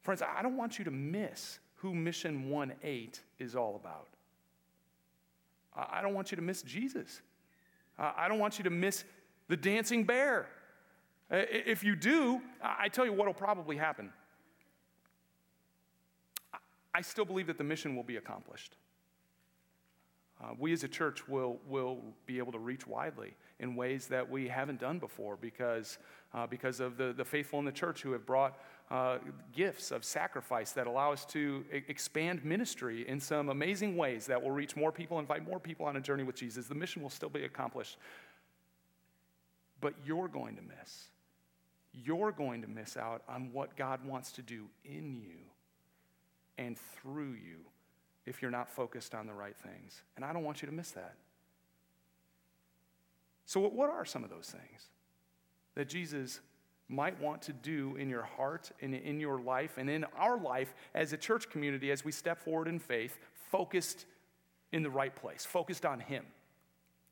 Friends, 0.00 0.22
I 0.22 0.42
don't 0.42 0.56
want 0.56 0.78
you 0.78 0.84
to 0.84 0.90
miss 0.90 1.58
who 1.76 1.94
Mission 1.94 2.48
1 2.48 2.72
8 2.82 3.20
is 3.38 3.54
all 3.54 3.76
about. 3.76 4.08
I 5.74 6.00
don't 6.02 6.14
want 6.14 6.30
you 6.30 6.36
to 6.36 6.42
miss 6.42 6.62
Jesus. 6.62 7.22
I 7.98 8.28
don't 8.28 8.38
want 8.38 8.58
you 8.58 8.64
to 8.64 8.70
miss 8.70 9.04
the 9.48 9.56
dancing 9.56 10.04
bear. 10.04 10.48
If 11.30 11.84
you 11.84 11.96
do, 11.96 12.40
I 12.62 12.88
tell 12.88 13.04
you 13.04 13.12
what 13.12 13.26
will 13.26 13.34
probably 13.34 13.76
happen. 13.76 14.12
I 16.94 17.00
still 17.00 17.24
believe 17.24 17.46
that 17.46 17.58
the 17.58 17.64
mission 17.64 17.94
will 17.94 18.02
be 18.02 18.16
accomplished. 18.16 18.76
Uh, 20.40 20.54
we 20.58 20.72
as 20.72 20.84
a 20.84 20.88
church 20.88 21.26
will, 21.28 21.58
will 21.66 21.98
be 22.26 22.38
able 22.38 22.52
to 22.52 22.58
reach 22.58 22.86
widely 22.86 23.34
in 23.58 23.74
ways 23.74 24.06
that 24.06 24.28
we 24.28 24.46
haven't 24.46 24.78
done 24.78 24.98
before 24.98 25.36
because, 25.36 25.98
uh, 26.32 26.46
because 26.46 26.78
of 26.78 26.96
the, 26.96 27.12
the 27.12 27.24
faithful 27.24 27.58
in 27.58 27.64
the 27.64 27.72
church 27.72 28.02
who 28.02 28.12
have 28.12 28.24
brought 28.24 28.56
uh, 28.90 29.18
gifts 29.54 29.90
of 29.90 30.04
sacrifice 30.04 30.72
that 30.72 30.86
allow 30.86 31.12
us 31.12 31.24
to 31.26 31.64
expand 31.70 32.44
ministry 32.44 33.06
in 33.06 33.20
some 33.20 33.50
amazing 33.50 33.96
ways 33.96 34.26
that 34.26 34.42
will 34.42 34.50
reach 34.50 34.76
more 34.76 34.90
people, 34.90 35.18
invite 35.18 35.46
more 35.46 35.60
people 35.60 35.84
on 35.84 35.96
a 35.96 36.00
journey 36.00 36.22
with 36.22 36.36
Jesus. 36.36 36.66
The 36.66 36.74
mission 36.74 37.02
will 37.02 37.10
still 37.10 37.28
be 37.28 37.44
accomplished. 37.44 37.98
But 39.80 39.94
you're 40.04 40.28
going 40.28 40.56
to 40.56 40.62
miss. 40.62 41.08
You're 41.92 42.32
going 42.32 42.62
to 42.62 42.68
miss 42.68 42.96
out 42.96 43.22
on 43.28 43.52
what 43.52 43.76
God 43.76 44.04
wants 44.06 44.32
to 44.32 44.42
do 44.42 44.66
in 44.84 45.16
you 45.16 45.36
and 46.56 46.78
through 46.78 47.32
you 47.32 47.58
if 48.24 48.40
you're 48.40 48.50
not 48.50 48.70
focused 48.70 49.14
on 49.14 49.26
the 49.26 49.32
right 49.34 49.56
things. 49.56 50.02
And 50.16 50.24
I 50.24 50.32
don't 50.32 50.44
want 50.44 50.62
you 50.62 50.66
to 50.66 50.74
miss 50.74 50.90
that. 50.92 51.14
So, 53.44 53.60
what 53.60 53.88
are 53.88 54.04
some 54.04 54.24
of 54.24 54.30
those 54.30 54.50
things 54.50 54.88
that 55.74 55.88
Jesus 55.88 56.40
might 56.88 57.20
want 57.20 57.42
to 57.42 57.52
do 57.52 57.96
in 57.96 58.08
your 58.08 58.22
heart 58.22 58.70
and 58.80 58.94
in 58.94 59.20
your 59.20 59.40
life 59.40 59.76
and 59.76 59.90
in 59.90 60.04
our 60.16 60.38
life 60.38 60.74
as 60.94 61.12
a 61.12 61.16
church 61.16 61.50
community 61.50 61.90
as 61.90 62.04
we 62.04 62.12
step 62.12 62.40
forward 62.40 62.68
in 62.68 62.78
faith, 62.78 63.18
focused 63.50 64.06
in 64.72 64.82
the 64.82 64.90
right 64.90 65.14
place, 65.14 65.44
focused 65.44 65.84
on 65.84 66.00
Him. 66.00 66.24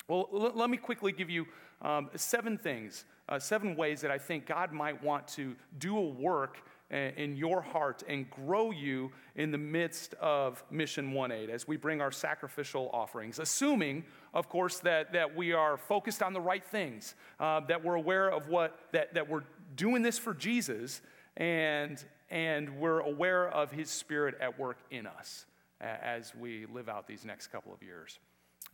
Well, 0.08 0.28
l- 0.32 0.52
let 0.54 0.70
me 0.70 0.76
quickly 0.76 1.12
give 1.12 1.30
you 1.30 1.46
um, 1.82 2.10
seven 2.14 2.56
things, 2.56 3.04
uh, 3.28 3.38
seven 3.38 3.76
ways 3.76 4.00
that 4.00 4.10
I 4.10 4.18
think 4.18 4.46
God 4.46 4.72
might 4.72 5.02
want 5.02 5.28
to 5.28 5.54
do 5.78 5.98
a 5.98 6.08
work 6.08 6.58
in 6.90 7.36
your 7.36 7.60
heart 7.60 8.04
and 8.08 8.30
grow 8.30 8.70
you 8.70 9.10
in 9.34 9.50
the 9.50 9.58
midst 9.58 10.14
of 10.14 10.62
Mission 10.70 11.12
1 11.12 11.32
8 11.32 11.50
as 11.50 11.66
we 11.66 11.76
bring 11.76 12.00
our 12.00 12.12
sacrificial 12.12 12.90
offerings, 12.92 13.40
assuming, 13.40 14.04
of 14.32 14.48
course, 14.48 14.78
that, 14.80 15.12
that 15.12 15.34
we 15.34 15.52
are 15.52 15.76
focused 15.76 16.22
on 16.22 16.32
the 16.32 16.40
right 16.40 16.64
things, 16.64 17.16
uh, 17.40 17.60
that 17.60 17.82
we're 17.82 17.96
aware 17.96 18.28
of 18.28 18.48
what, 18.48 18.78
that, 18.92 19.14
that 19.14 19.28
we're 19.28 19.42
doing 19.76 20.02
this 20.02 20.18
for 20.18 20.34
Jesus, 20.34 21.00
and, 21.36 22.02
and 22.30 22.78
we're 22.78 23.00
aware 23.00 23.48
of 23.48 23.70
His 23.70 23.90
Spirit 23.90 24.34
at 24.40 24.58
work 24.58 24.78
in 24.90 25.06
us 25.06 25.46
as 25.80 26.34
we 26.34 26.66
live 26.66 26.88
out 26.88 27.06
these 27.06 27.24
next 27.24 27.48
couple 27.48 27.72
of 27.72 27.82
years. 27.82 28.18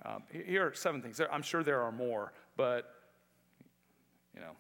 Um, 0.04 0.23
here 0.30 0.68
are 0.68 0.75
seven 0.75 1.02
things. 1.02 1.21
I'm 1.30 1.42
sure 1.42 1.62
there 1.62 1.82
are 1.82 1.92
more, 1.92 2.32
but 2.56 2.94
you 4.35 4.40
know, 4.40 4.52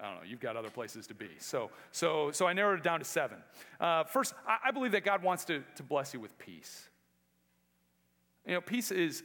I 0.00 0.04
don't 0.04 0.14
know, 0.16 0.22
you've 0.26 0.40
got 0.40 0.56
other 0.56 0.70
places 0.70 1.06
to 1.08 1.14
be. 1.14 1.28
So, 1.38 1.70
so, 1.90 2.30
so 2.30 2.46
I 2.46 2.52
narrowed 2.52 2.78
it 2.78 2.84
down 2.84 3.00
to 3.00 3.04
seven. 3.04 3.38
Uh, 3.80 4.04
first, 4.04 4.32
I, 4.46 4.68
I 4.68 4.70
believe 4.70 4.92
that 4.92 5.04
God 5.04 5.22
wants 5.22 5.44
to, 5.46 5.62
to 5.74 5.82
bless 5.82 6.14
you 6.14 6.20
with 6.20 6.38
peace. 6.38 6.88
You 8.46 8.54
know, 8.54 8.60
peace 8.60 8.90
is 8.90 9.22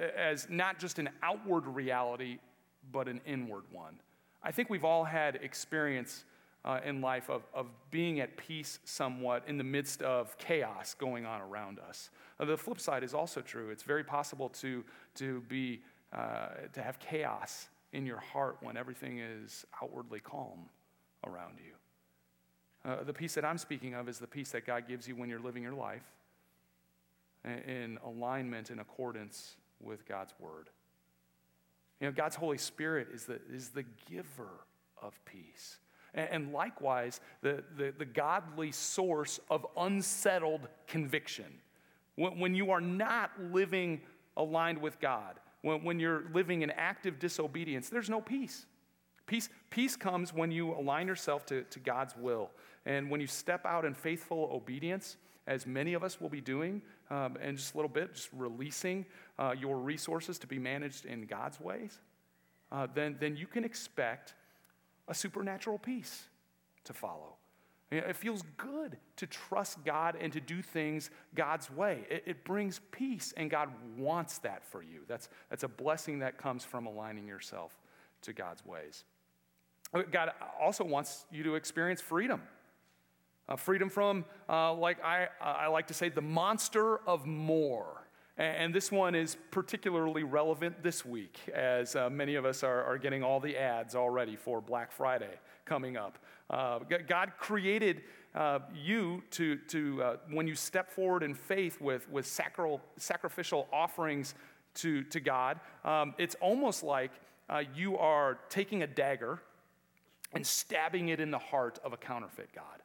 as 0.00 0.48
not 0.50 0.78
just 0.78 0.98
an 0.98 1.08
outward 1.22 1.66
reality, 1.66 2.38
but 2.92 3.08
an 3.08 3.20
inward 3.26 3.64
one. 3.72 3.94
I 4.42 4.52
think 4.52 4.70
we've 4.70 4.84
all 4.84 5.04
had 5.04 5.36
experience 5.36 6.24
uh, 6.64 6.80
in 6.84 7.00
life 7.00 7.30
of, 7.30 7.42
of 7.54 7.66
being 7.90 8.20
at 8.20 8.36
peace 8.36 8.78
somewhat 8.84 9.44
in 9.46 9.58
the 9.58 9.64
midst 9.64 10.02
of 10.02 10.36
chaos 10.38 10.94
going 10.94 11.24
on 11.24 11.40
around 11.40 11.78
us. 11.78 12.10
Uh, 12.38 12.44
the 12.44 12.56
flip 12.56 12.80
side 12.80 13.02
is 13.02 13.14
also 13.14 13.40
true. 13.40 13.70
It's 13.70 13.82
very 13.82 14.04
possible 14.04 14.48
to, 14.50 14.84
to, 15.16 15.40
be, 15.48 15.80
uh, 16.12 16.48
to 16.72 16.82
have 16.82 16.98
chaos 16.98 17.68
in 17.92 18.04
your 18.04 18.18
heart 18.18 18.58
when 18.60 18.76
everything 18.76 19.18
is 19.18 19.64
outwardly 19.82 20.20
calm 20.20 20.68
around 21.24 21.54
you. 21.58 22.90
Uh, 22.90 23.02
the 23.02 23.12
peace 23.12 23.34
that 23.34 23.44
I'm 23.44 23.58
speaking 23.58 23.94
of 23.94 24.08
is 24.08 24.18
the 24.18 24.26
peace 24.26 24.50
that 24.50 24.66
God 24.66 24.86
gives 24.86 25.08
you 25.08 25.16
when 25.16 25.28
you're 25.28 25.40
living 25.40 25.62
your 25.62 25.72
life 25.74 26.04
in 27.44 27.98
alignment, 28.04 28.70
in 28.70 28.78
accordance 28.78 29.56
with 29.80 30.06
God's 30.06 30.34
word. 30.38 30.68
You 32.00 32.06
know, 32.06 32.12
God's 32.12 32.36
Holy 32.36 32.58
Spirit 32.58 33.08
is 33.12 33.24
the, 33.24 33.40
is 33.52 33.70
the 33.70 33.84
giver 34.10 34.64
of 35.02 35.18
peace. 35.24 35.78
And, 36.14 36.28
and 36.30 36.52
likewise, 36.52 37.20
the, 37.42 37.64
the, 37.76 37.92
the 37.96 38.04
godly 38.04 38.72
source 38.72 39.40
of 39.50 39.66
unsettled 39.76 40.68
conviction. 40.86 41.46
When, 42.16 42.38
when 42.38 42.54
you 42.54 42.70
are 42.70 42.80
not 42.80 43.30
living 43.52 44.00
aligned 44.36 44.80
with 44.80 45.00
God, 45.00 45.40
when, 45.62 45.82
when 45.82 45.98
you're 45.98 46.24
living 46.32 46.62
in 46.62 46.70
active 46.70 47.18
disobedience, 47.18 47.88
there's 47.88 48.10
no 48.10 48.20
peace. 48.20 48.66
Peace, 49.26 49.48
peace 49.70 49.96
comes 49.96 50.32
when 50.32 50.50
you 50.50 50.72
align 50.72 51.06
yourself 51.06 51.44
to, 51.46 51.62
to 51.64 51.78
God's 51.80 52.16
will. 52.16 52.50
And 52.86 53.10
when 53.10 53.20
you 53.20 53.26
step 53.26 53.66
out 53.66 53.84
in 53.84 53.94
faithful 53.94 54.50
obedience, 54.52 55.16
as 55.46 55.66
many 55.66 55.94
of 55.94 56.04
us 56.04 56.20
will 56.20 56.28
be 56.28 56.40
doing 56.40 56.82
um, 57.10 57.36
in 57.42 57.56
just 57.56 57.74
a 57.74 57.76
little 57.76 57.88
bit, 57.88 58.14
just 58.14 58.28
releasing 58.32 59.06
uh, 59.38 59.54
your 59.58 59.78
resources 59.78 60.38
to 60.38 60.46
be 60.46 60.58
managed 60.58 61.06
in 61.06 61.26
God's 61.26 61.60
ways, 61.60 61.98
uh, 62.70 62.86
then, 62.94 63.16
then 63.18 63.36
you 63.36 63.46
can 63.46 63.64
expect 63.64 64.34
a 65.08 65.14
supernatural 65.14 65.78
peace 65.78 66.24
to 66.84 66.92
follow. 66.92 67.34
It 67.90 68.16
feels 68.16 68.42
good 68.58 68.98
to 69.16 69.26
trust 69.26 69.82
God 69.82 70.14
and 70.20 70.30
to 70.34 70.40
do 70.40 70.60
things 70.60 71.08
God's 71.34 71.70
way. 71.70 72.04
It, 72.10 72.22
it, 72.26 72.44
brings 72.44 72.82
peace, 72.90 73.32
and 73.34 73.50
God 73.50 73.70
wants 73.96 74.38
that 74.38 74.62
for 74.62 74.82
you. 74.82 75.04
That's, 75.08 75.30
that's 75.48 75.62
a 75.62 75.68
blessing 75.68 76.18
that 76.18 76.36
comes 76.36 76.66
from 76.66 76.84
aligning 76.84 77.26
yourself 77.26 77.74
to 78.22 78.34
God's 78.34 78.64
ways. 78.66 79.04
Uh, 79.94 80.02
God 80.10 80.32
also 80.60 80.84
wants 80.84 81.24
you 81.32 81.42
to 81.44 81.54
experience 81.54 82.02
freedom. 82.02 82.42
Uh, 83.48 83.56
freedom 83.56 83.88
from, 83.88 84.24
uh, 84.48 84.72
like 84.74 85.02
I, 85.02 85.28
I 85.40 85.68
like 85.68 85.86
to 85.86 85.94
say, 85.94 86.10
the 86.10 86.20
monster 86.20 86.98
of 87.06 87.26
more. 87.26 88.04
And 88.38 88.72
this 88.72 88.92
one 88.92 89.16
is 89.16 89.36
particularly 89.50 90.22
relevant 90.22 90.80
this 90.80 91.04
week, 91.04 91.40
as 91.52 91.96
uh, 91.96 92.08
many 92.08 92.36
of 92.36 92.44
us 92.44 92.62
are, 92.62 92.84
are, 92.84 92.96
getting 92.96 93.24
all 93.24 93.40
the 93.40 93.56
ads 93.56 93.96
already 93.96 94.36
for 94.36 94.60
Black 94.60 94.92
Friday 94.92 95.40
coming 95.64 95.96
up. 95.96 96.18
Uh, 96.48 96.78
God 97.08 97.32
created 97.36 98.02
uh, 98.36 98.60
you 98.72 99.24
to, 99.32 99.56
to 99.68 100.02
uh, 100.02 100.16
when 100.30 100.46
you 100.46 100.54
step 100.54 100.88
forward 100.88 101.24
in 101.24 101.34
faith 101.34 101.80
with, 101.80 102.08
with 102.10 102.26
sacral, 102.26 102.80
sacrificial 102.96 103.66
offerings 103.72 104.34
to, 104.74 105.02
to 105.04 105.18
God, 105.18 105.58
um, 105.84 106.14
it's 106.16 106.36
almost 106.36 106.84
like 106.84 107.10
uh, 107.50 107.64
you 107.74 107.98
are 107.98 108.38
taking 108.50 108.84
a 108.84 108.86
dagger 108.86 109.42
and 110.32 110.46
stabbing 110.46 111.08
it 111.08 111.18
in 111.18 111.32
the 111.32 111.38
heart 111.38 111.80
of 111.82 111.92
a 111.92 111.96
counterfeit 111.96 112.50
God. 112.54 112.82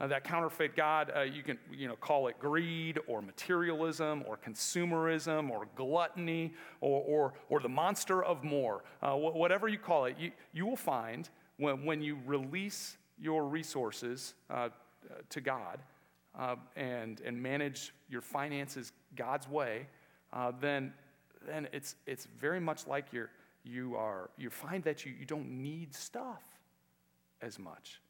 Uh, 0.00 0.06
that 0.06 0.24
counterfeit 0.24 0.74
God, 0.74 1.12
uh, 1.14 1.20
you 1.20 1.42
can 1.42 1.58
you 1.70 1.86
know, 1.86 1.96
call 1.96 2.28
it 2.28 2.38
greed 2.38 2.98
or 3.06 3.20
materialism 3.20 4.24
or 4.26 4.38
consumerism 4.38 5.50
or 5.50 5.66
gluttony 5.76 6.54
or, 6.80 7.02
or, 7.06 7.34
or 7.50 7.60
the 7.60 7.68
monster 7.68 8.24
of 8.24 8.42
more. 8.42 8.82
Uh, 9.02 9.12
wh- 9.12 9.36
whatever 9.36 9.68
you 9.68 9.76
call 9.76 10.06
it, 10.06 10.16
you, 10.18 10.30
you 10.54 10.64
will 10.64 10.76
find 10.76 11.28
when, 11.58 11.84
when 11.84 12.00
you 12.00 12.18
release 12.24 12.96
your 13.20 13.46
resources 13.46 14.32
uh, 14.48 14.70
to 15.28 15.42
God 15.42 15.80
uh, 16.38 16.56
and, 16.76 17.20
and 17.20 17.40
manage 17.40 17.92
your 18.08 18.22
finances 18.22 18.92
God's 19.16 19.48
way, 19.50 19.86
uh, 20.32 20.52
then, 20.62 20.94
then 21.46 21.68
it's, 21.74 21.96
it's 22.06 22.26
very 22.40 22.60
much 22.60 22.86
like 22.86 23.12
you're, 23.12 23.30
you, 23.64 23.96
are, 23.96 24.30
you 24.38 24.48
find 24.48 24.82
that 24.84 25.04
you, 25.04 25.12
you 25.18 25.26
don't 25.26 25.50
need 25.50 25.94
stuff 25.94 26.42
as 27.42 27.58
much 27.58 28.00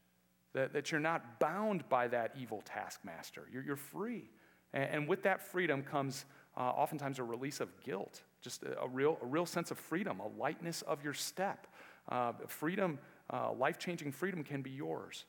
that, 0.53 0.73
that 0.73 0.91
you're 0.91 1.01
not 1.01 1.39
bound 1.39 1.89
by 1.89 2.09
that 2.09 2.35
evil 2.39 2.63
taskmaster. 2.65 3.47
You're, 3.53 3.63
you're 3.63 3.77
free. 3.77 4.31
And, 4.73 4.85
and 4.85 5.09
with 5.09 5.23
that 5.23 5.43
freedom 5.43 5.83
comes 5.83 6.25
uh, 6.57 6.61
oftentimes 6.61 7.19
a 7.19 7.25
release 7.25 7.61
of 7.61 7.69
guilt, 7.83 8.23
just 8.41 8.63
a, 8.63 8.81
a, 8.81 8.89
real, 8.89 9.19
a 9.23 9.27
real 9.27 9.47
sense 9.47 9.71
of 9.71 9.79
freedom, 9.79 10.21
a 10.21 10.29
lightness 10.41 10.83
of 10.83 11.05
your 11.05 11.15
step. 11.15 11.67
Uh, 12.09 12.33
freedom, 12.49 12.99
uh, 13.33 13.53
life 13.53 13.79
changing 13.79 14.11
freedom 14.11 14.43
can 14.43 14.63
be 14.63 14.71
yours. 14.71 15.25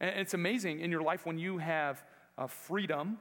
And 0.00 0.18
it's 0.18 0.34
amazing 0.34 0.80
in 0.80 0.90
your 0.90 1.02
life 1.02 1.26
when 1.26 1.38
you 1.38 1.58
have 1.58 2.02
uh, 2.38 2.46
freedom 2.46 3.18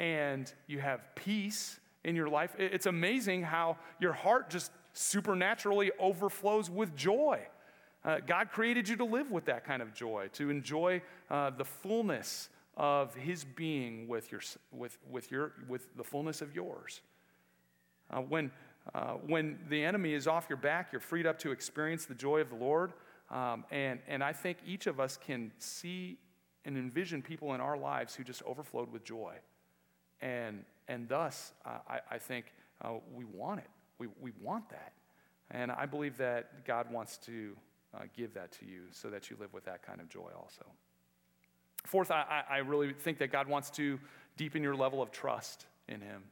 and 0.00 0.52
you 0.66 0.80
have 0.80 1.02
peace 1.14 1.78
in 2.04 2.16
your 2.16 2.28
life. 2.28 2.54
It's 2.58 2.86
amazing 2.86 3.42
how 3.44 3.76
your 4.00 4.12
heart 4.12 4.50
just 4.50 4.72
supernaturally 4.92 5.92
overflows 5.98 6.68
with 6.68 6.94
joy. 6.96 7.40
Uh, 8.04 8.18
God 8.26 8.50
created 8.50 8.88
you 8.88 8.96
to 8.96 9.04
live 9.04 9.30
with 9.30 9.44
that 9.44 9.64
kind 9.64 9.80
of 9.80 9.94
joy, 9.94 10.28
to 10.32 10.50
enjoy 10.50 11.02
uh, 11.30 11.50
the 11.50 11.64
fullness 11.64 12.48
of 12.76 13.14
His 13.14 13.44
being 13.44 14.08
with, 14.08 14.32
your, 14.32 14.40
with, 14.72 14.98
with, 15.10 15.30
your, 15.30 15.52
with 15.68 15.94
the 15.96 16.04
fullness 16.04 16.42
of 16.42 16.54
yours. 16.54 17.00
Uh, 18.10 18.18
when, 18.18 18.50
uh, 18.94 19.12
when 19.26 19.58
the 19.68 19.84
enemy 19.84 20.14
is 20.14 20.26
off 20.26 20.46
your 20.48 20.58
back, 20.58 20.88
you're 20.90 21.00
freed 21.00 21.26
up 21.26 21.38
to 21.40 21.52
experience 21.52 22.04
the 22.04 22.14
joy 22.14 22.40
of 22.40 22.48
the 22.48 22.56
Lord. 22.56 22.92
Um, 23.30 23.64
and, 23.70 24.00
and 24.08 24.22
I 24.22 24.32
think 24.32 24.58
each 24.66 24.86
of 24.86 24.98
us 25.00 25.16
can 25.16 25.52
see 25.58 26.18
and 26.64 26.76
envision 26.76 27.22
people 27.22 27.54
in 27.54 27.60
our 27.60 27.76
lives 27.76 28.14
who 28.14 28.24
just 28.24 28.42
overflowed 28.42 28.92
with 28.92 29.04
joy. 29.04 29.34
And, 30.20 30.64
and 30.88 31.08
thus, 31.08 31.52
uh, 31.64 31.78
I, 31.88 32.00
I, 32.12 32.18
think 32.18 32.46
uh, 32.82 32.94
we 33.14 33.24
want 33.24 33.60
it. 33.60 33.70
We, 33.98 34.08
we 34.20 34.32
want 34.40 34.68
that. 34.70 34.92
And 35.50 35.72
I 35.72 35.86
believe 35.86 36.16
that 36.18 36.64
God 36.64 36.90
wants 36.90 37.18
to 37.26 37.56
uh, 37.94 38.02
give 38.16 38.34
that 38.34 38.52
to 38.52 38.66
you 38.66 38.82
so 38.90 39.08
that 39.08 39.30
you 39.30 39.36
live 39.38 39.52
with 39.52 39.64
that 39.64 39.82
kind 39.82 40.00
of 40.00 40.08
joy 40.08 40.30
also. 40.36 40.64
Fourth, 41.84 42.10
I, 42.10 42.44
I 42.48 42.58
really 42.58 42.92
think 42.92 43.18
that 43.18 43.32
God 43.32 43.48
wants 43.48 43.70
to 43.70 43.98
deepen 44.36 44.62
your 44.62 44.76
level 44.76 45.02
of 45.02 45.10
trust 45.10 45.66
in 45.88 46.00
Him. 46.00 46.22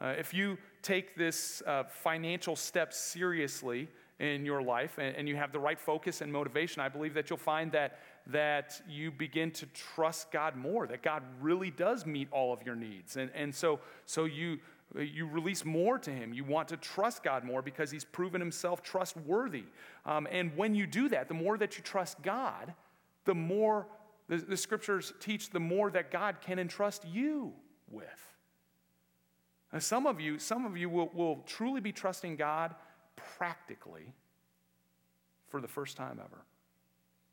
Uh, 0.00 0.14
if 0.18 0.34
you 0.34 0.58
take 0.82 1.16
this 1.16 1.62
uh, 1.66 1.84
financial 1.84 2.56
step 2.56 2.92
seriously 2.92 3.88
in 4.18 4.44
your 4.44 4.62
life 4.62 4.98
and, 4.98 5.14
and, 5.16 5.28
you 5.28 5.36
have 5.36 5.52
the 5.52 5.58
right 5.58 5.78
focus 5.78 6.20
and 6.20 6.32
motivation, 6.32 6.80
I 6.80 6.88
believe 6.88 7.14
that 7.14 7.28
you'll 7.28 7.38
find 7.38 7.72
that, 7.72 7.98
that 8.26 8.80
you 8.88 9.10
begin 9.10 9.50
to 9.52 9.66
trust 9.66 10.30
God 10.30 10.56
more, 10.56 10.86
that 10.86 11.02
God 11.02 11.22
really 11.40 11.70
does 11.70 12.06
meet 12.06 12.28
all 12.30 12.52
of 12.52 12.62
your 12.62 12.74
needs. 12.74 13.16
And, 13.16 13.30
and 13.34 13.54
so, 13.54 13.80
so 14.06 14.24
you, 14.24 14.58
you 14.94 15.26
release 15.26 15.64
more 15.64 15.98
to 15.98 16.10
Him. 16.10 16.32
You 16.32 16.44
want 16.44 16.68
to 16.68 16.76
trust 16.76 17.22
God 17.22 17.44
more 17.44 17.62
because 17.62 17.90
He's 17.90 18.04
proven 18.04 18.40
Himself 18.40 18.82
trustworthy. 18.82 19.64
Um, 20.04 20.26
and 20.30 20.56
when 20.56 20.74
you 20.74 20.86
do 20.86 21.08
that, 21.08 21.28
the 21.28 21.34
more 21.34 21.58
that 21.58 21.76
you 21.76 21.82
trust 21.82 22.22
God, 22.22 22.72
the 23.24 23.34
more 23.34 23.86
the, 24.28 24.38
the 24.38 24.56
scriptures 24.56 25.12
teach, 25.20 25.50
the 25.50 25.60
more 25.60 25.90
that 25.90 26.10
God 26.10 26.40
can 26.40 26.58
entrust 26.58 27.04
you 27.04 27.52
with. 27.90 28.04
Now, 29.72 29.78
some 29.80 30.06
of 30.06 30.20
you, 30.20 30.38
some 30.38 30.64
of 30.64 30.76
you 30.76 30.88
will, 30.88 31.10
will 31.12 31.42
truly 31.46 31.80
be 31.80 31.92
trusting 31.92 32.36
God 32.36 32.74
practically 33.16 34.12
for 35.48 35.60
the 35.60 35.68
first 35.68 35.96
time 35.96 36.20
ever 36.24 36.42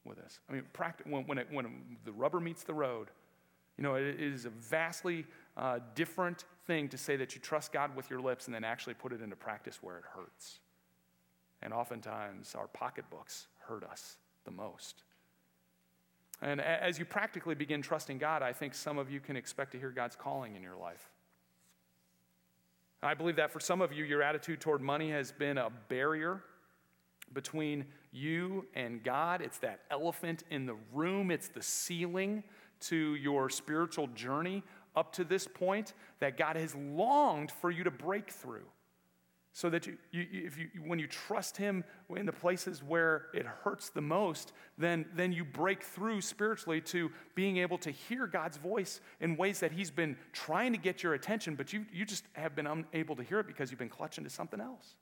with 0.05 0.17
this. 0.17 0.39
I 0.49 0.53
mean, 0.53 0.63
practic- 0.73 1.07
when, 1.07 1.25
when, 1.25 1.37
it, 1.37 1.47
when 1.51 1.97
the 2.05 2.11
rubber 2.11 2.39
meets 2.39 2.63
the 2.63 2.73
road, 2.73 3.09
you 3.77 3.83
know, 3.83 3.95
it 3.95 4.19
is 4.19 4.45
a 4.45 4.49
vastly 4.49 5.25
uh, 5.55 5.79
different 5.95 6.45
thing 6.65 6.89
to 6.89 6.97
say 6.97 7.15
that 7.17 7.35
you 7.35 7.41
trust 7.41 7.71
God 7.71 7.95
with 7.95 8.09
your 8.09 8.19
lips 8.19 8.45
and 8.45 8.55
then 8.55 8.63
actually 8.63 8.93
put 8.93 9.11
it 9.11 9.21
into 9.21 9.35
practice 9.35 9.79
where 9.81 9.97
it 9.97 10.03
hurts. 10.15 10.59
And 11.61 11.73
oftentimes, 11.73 12.55
our 12.55 12.67
pocketbooks 12.67 13.47
hurt 13.67 13.83
us 13.83 14.17
the 14.45 14.51
most. 14.51 15.03
And 16.41 16.59
as 16.59 16.99
you 16.99 17.05
practically 17.05 17.55
begin 17.55 17.81
trusting 17.81 18.17
God, 18.17 18.41
I 18.41 18.51
think 18.51 18.75
some 18.75 18.97
of 18.97 19.09
you 19.09 19.21
can 19.21 19.37
expect 19.37 19.71
to 19.73 19.79
hear 19.79 19.91
God's 19.91 20.15
calling 20.15 20.55
in 20.55 20.61
your 20.61 20.75
life. 20.75 21.09
I 23.01 23.13
believe 23.13 23.35
that 23.37 23.51
for 23.51 23.59
some 23.59 23.81
of 23.81 23.93
you, 23.93 24.03
your 24.03 24.21
attitude 24.21 24.59
toward 24.59 24.81
money 24.81 25.11
has 25.11 25.31
been 25.31 25.57
a 25.57 25.69
barrier 25.89 26.41
between 27.33 27.85
you 28.11 28.65
and 28.75 29.03
God. 29.03 29.41
It's 29.41 29.57
that 29.59 29.81
elephant 29.89 30.43
in 30.49 30.65
the 30.65 30.75
room, 30.93 31.31
it's 31.31 31.47
the 31.47 31.61
ceiling 31.61 32.43
to 32.81 33.15
your 33.15 33.49
spiritual 33.49 34.07
journey 34.07 34.63
up 34.95 35.13
to 35.13 35.23
this 35.23 35.47
point 35.47 35.93
that 36.19 36.37
God 36.37 36.55
has 36.55 36.75
longed 36.75 37.51
for 37.51 37.71
you 37.71 37.83
to 37.83 37.91
break 37.91 38.31
through. 38.31 38.65
So 39.55 39.69
that 39.69 39.85
you, 39.85 39.97
you, 40.11 40.25
if 40.31 40.57
you, 40.57 40.67
when 40.83 40.97
you 40.97 41.05
trust 41.05 41.57
Him 41.57 41.83
in 42.15 42.25
the 42.25 42.31
places 42.31 42.81
where 42.81 43.27
it 43.35 43.45
hurts 43.45 43.89
the 43.89 44.01
most, 44.01 44.51
then, 44.79 45.05
then 45.15 45.31
you 45.31 45.45
break 45.45 45.83
through 45.83 46.21
spiritually 46.21 46.81
to 46.81 47.11
being 47.35 47.57
able 47.57 47.77
to 47.79 47.91
hear 47.91 48.25
God's 48.25 48.57
voice 48.57 48.99
in 49.21 49.37
ways 49.37 49.59
that 49.59 49.71
He's 49.71 49.91
been 49.91 50.17
trying 50.31 50.71
to 50.71 50.79
get 50.79 51.03
your 51.03 51.13
attention, 51.13 51.53
but 51.53 51.71
you, 51.71 51.85
you 51.93 52.03
just 52.03 52.23
have 52.33 52.55
been 52.55 52.65
unable 52.65 53.15
to 53.15 53.21
hear 53.21 53.39
it 53.39 53.45
because 53.45 53.69
you've 53.69 53.77
been 53.77 53.89
clutching 53.89 54.23
to 54.23 54.29
something 54.31 54.59
else. 54.59 54.95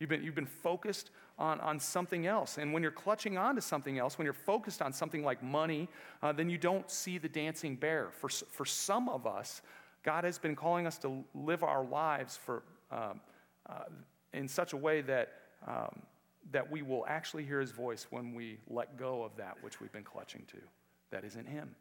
You've 0.00 0.10
been, 0.10 0.22
you've 0.22 0.34
been 0.34 0.46
focused 0.46 1.10
on, 1.38 1.60
on 1.60 1.80
something 1.80 2.26
else. 2.26 2.58
And 2.58 2.72
when 2.72 2.82
you're 2.82 2.92
clutching 2.92 3.36
on 3.36 3.54
to 3.56 3.60
something 3.60 3.98
else, 3.98 4.18
when 4.18 4.24
you're 4.24 4.32
focused 4.32 4.80
on 4.80 4.92
something 4.92 5.24
like 5.24 5.42
money, 5.42 5.88
uh, 6.22 6.32
then 6.32 6.48
you 6.48 6.58
don't 6.58 6.90
see 6.90 7.18
the 7.18 7.28
dancing 7.28 7.74
bear. 7.76 8.10
For, 8.12 8.28
for 8.28 8.64
some 8.64 9.08
of 9.08 9.26
us, 9.26 9.62
God 10.04 10.24
has 10.24 10.38
been 10.38 10.54
calling 10.54 10.86
us 10.86 10.98
to 10.98 11.24
live 11.34 11.62
our 11.62 11.84
lives 11.84 12.36
for. 12.36 12.62
Um, 12.90 13.20
uh, 13.68 13.84
in 14.32 14.48
such 14.48 14.72
a 14.72 14.76
way 14.76 15.00
that, 15.02 15.32
um, 15.66 16.02
that 16.52 16.70
we 16.70 16.82
will 16.82 17.04
actually 17.06 17.44
hear 17.44 17.60
his 17.60 17.70
voice 17.70 18.06
when 18.10 18.34
we 18.34 18.58
let 18.68 18.96
go 18.96 19.22
of 19.22 19.36
that 19.36 19.56
which 19.62 19.80
we've 19.80 19.92
been 19.92 20.04
clutching 20.04 20.44
to, 20.48 20.58
that 21.10 21.24
isn't 21.24 21.46
him. 21.46 21.74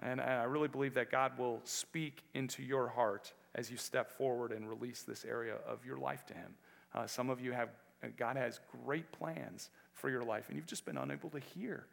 And 0.00 0.20
I 0.20 0.44
really 0.44 0.68
believe 0.68 0.94
that 0.94 1.10
God 1.10 1.36
will 1.38 1.60
speak 1.64 2.22
into 2.32 2.62
your 2.62 2.86
heart 2.88 3.32
as 3.56 3.68
you 3.68 3.76
step 3.76 4.10
forward 4.12 4.52
and 4.52 4.68
release 4.68 5.02
this 5.02 5.24
area 5.24 5.56
of 5.66 5.84
your 5.84 5.98
life 5.98 6.24
to 6.26 6.34
him. 6.34 6.54
Uh, 6.98 7.06
some 7.06 7.30
of 7.30 7.40
you 7.40 7.52
have, 7.52 7.68
God 8.16 8.36
has 8.36 8.58
great 8.84 9.12
plans 9.12 9.70
for 9.94 10.10
your 10.10 10.24
life, 10.24 10.48
and 10.48 10.56
you've 10.56 10.66
just 10.66 10.84
been 10.84 10.96
unable 10.96 11.30
to 11.30 11.38
hear 11.38 11.86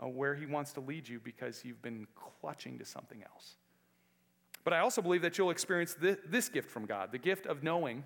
uh, 0.00 0.06
where 0.06 0.36
he 0.36 0.46
wants 0.46 0.72
to 0.74 0.80
lead 0.80 1.08
you 1.08 1.18
because 1.18 1.64
you've 1.64 1.82
been 1.82 2.06
clutching 2.14 2.78
to 2.78 2.84
something 2.84 3.24
else. 3.24 3.56
But 4.62 4.72
I 4.72 4.78
also 4.78 5.02
believe 5.02 5.22
that 5.22 5.36
you'll 5.36 5.50
experience 5.50 5.94
this, 5.94 6.16
this 6.28 6.48
gift 6.48 6.70
from 6.70 6.86
God 6.86 7.10
the 7.10 7.18
gift 7.18 7.46
of 7.46 7.64
knowing 7.64 8.04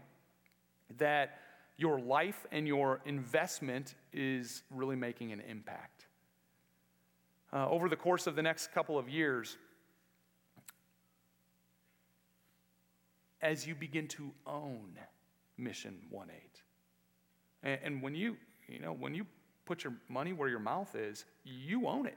that 0.97 1.40
your 1.77 2.01
life 2.01 2.47
and 2.51 2.66
your 2.66 3.03
investment 3.05 3.95
is 4.14 4.62
really 4.71 4.97
making 4.97 5.33
an 5.33 5.42
impact. 5.47 6.07
Uh, 7.53 7.69
over 7.69 7.90
the 7.90 7.97
course 7.97 8.27
of 8.27 8.35
the 8.35 8.42
next 8.42 8.73
couple 8.73 8.99
of 8.99 9.11
years, 9.11 9.59
as 13.42 13.66
you 13.66 13.75
begin 13.75 14.09
to 14.09 14.33
own 14.47 14.97
Mission 15.59 15.99
1 16.11 16.29
8, 16.31 16.62
and, 17.62 17.81
and 17.83 18.03
when 18.03 18.14
you, 18.14 18.37
you 18.69 18.79
know, 18.79 18.92
when 18.92 19.14
you 19.14 19.27
put 19.64 19.85
your 19.85 19.95
money 20.09 20.33
where 20.33 20.49
your 20.49 20.61
mouth 20.61 20.95
is, 20.95 21.25
you 21.45 21.87
own 21.88 22.07
it. 22.07 22.16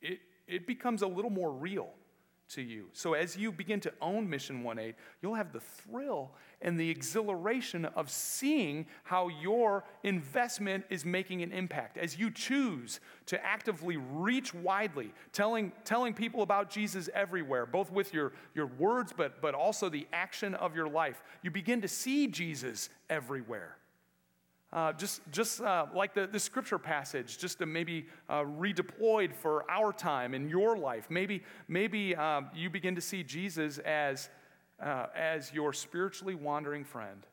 It, 0.00 0.20
it 0.46 0.66
becomes 0.66 1.02
a 1.02 1.06
little 1.06 1.30
more 1.30 1.50
real 1.50 1.88
to 2.50 2.62
you. 2.62 2.86
So 2.92 3.14
as 3.14 3.36
you 3.36 3.52
begin 3.52 3.80
to 3.80 3.92
own 4.00 4.28
Mission 4.28 4.62
1-8, 4.62 4.94
you'll 5.22 5.34
have 5.34 5.52
the 5.52 5.60
thrill 5.60 6.32
and 6.62 6.78
the 6.78 6.88
exhilaration 6.90 7.84
of 7.84 8.10
seeing 8.10 8.86
how 9.04 9.28
your 9.28 9.84
investment 10.02 10.84
is 10.90 11.04
making 11.04 11.42
an 11.42 11.52
impact. 11.52 11.98
As 11.98 12.18
you 12.18 12.30
choose 12.30 13.00
to 13.26 13.44
actively 13.44 13.96
reach 13.96 14.54
widely, 14.54 15.12
telling, 15.32 15.72
telling 15.84 16.14
people 16.14 16.42
about 16.42 16.70
Jesus 16.70 17.08
everywhere, 17.14 17.66
both 17.66 17.92
with 17.92 18.12
your, 18.12 18.32
your 18.54 18.66
words, 18.66 19.12
but, 19.16 19.40
but 19.40 19.54
also 19.54 19.88
the 19.88 20.06
action 20.12 20.54
of 20.54 20.74
your 20.74 20.88
life, 20.88 21.22
you 21.42 21.50
begin 21.50 21.80
to 21.82 21.88
see 21.88 22.26
Jesus 22.26 22.88
everywhere. 23.10 23.76
Uh, 24.70 24.92
just 24.92 25.22
just 25.30 25.62
uh, 25.62 25.86
like 25.94 26.12
the, 26.12 26.26
the 26.26 26.38
scripture 26.38 26.78
passage, 26.78 27.38
just 27.38 27.58
to 27.58 27.64
maybe 27.64 28.06
uh, 28.28 28.42
redeployed 28.42 29.34
for 29.34 29.64
our 29.70 29.92
time 29.92 30.34
in 30.34 30.48
your 30.50 30.76
life. 30.76 31.06
Maybe, 31.08 31.42
maybe 31.68 32.14
uh, 32.14 32.42
you 32.54 32.68
begin 32.68 32.94
to 32.94 33.00
see 33.00 33.22
Jesus 33.22 33.78
as, 33.78 34.28
uh, 34.82 35.06
as 35.16 35.52
your 35.54 35.72
spiritually 35.72 36.34
wandering 36.34 36.84
friend. 36.84 37.26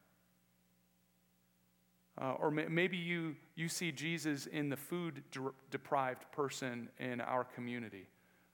Uh, 2.18 2.32
or 2.40 2.50
may, 2.52 2.68
maybe 2.70 2.96
you, 2.96 3.36
you 3.56 3.68
see 3.68 3.92
Jesus 3.92 4.46
in 4.46 4.70
the 4.70 4.78
food 4.78 5.22
de- 5.32 5.52
deprived 5.72 6.32
person 6.32 6.88
in 7.00 7.20
our 7.20 7.44
community. 7.44 8.08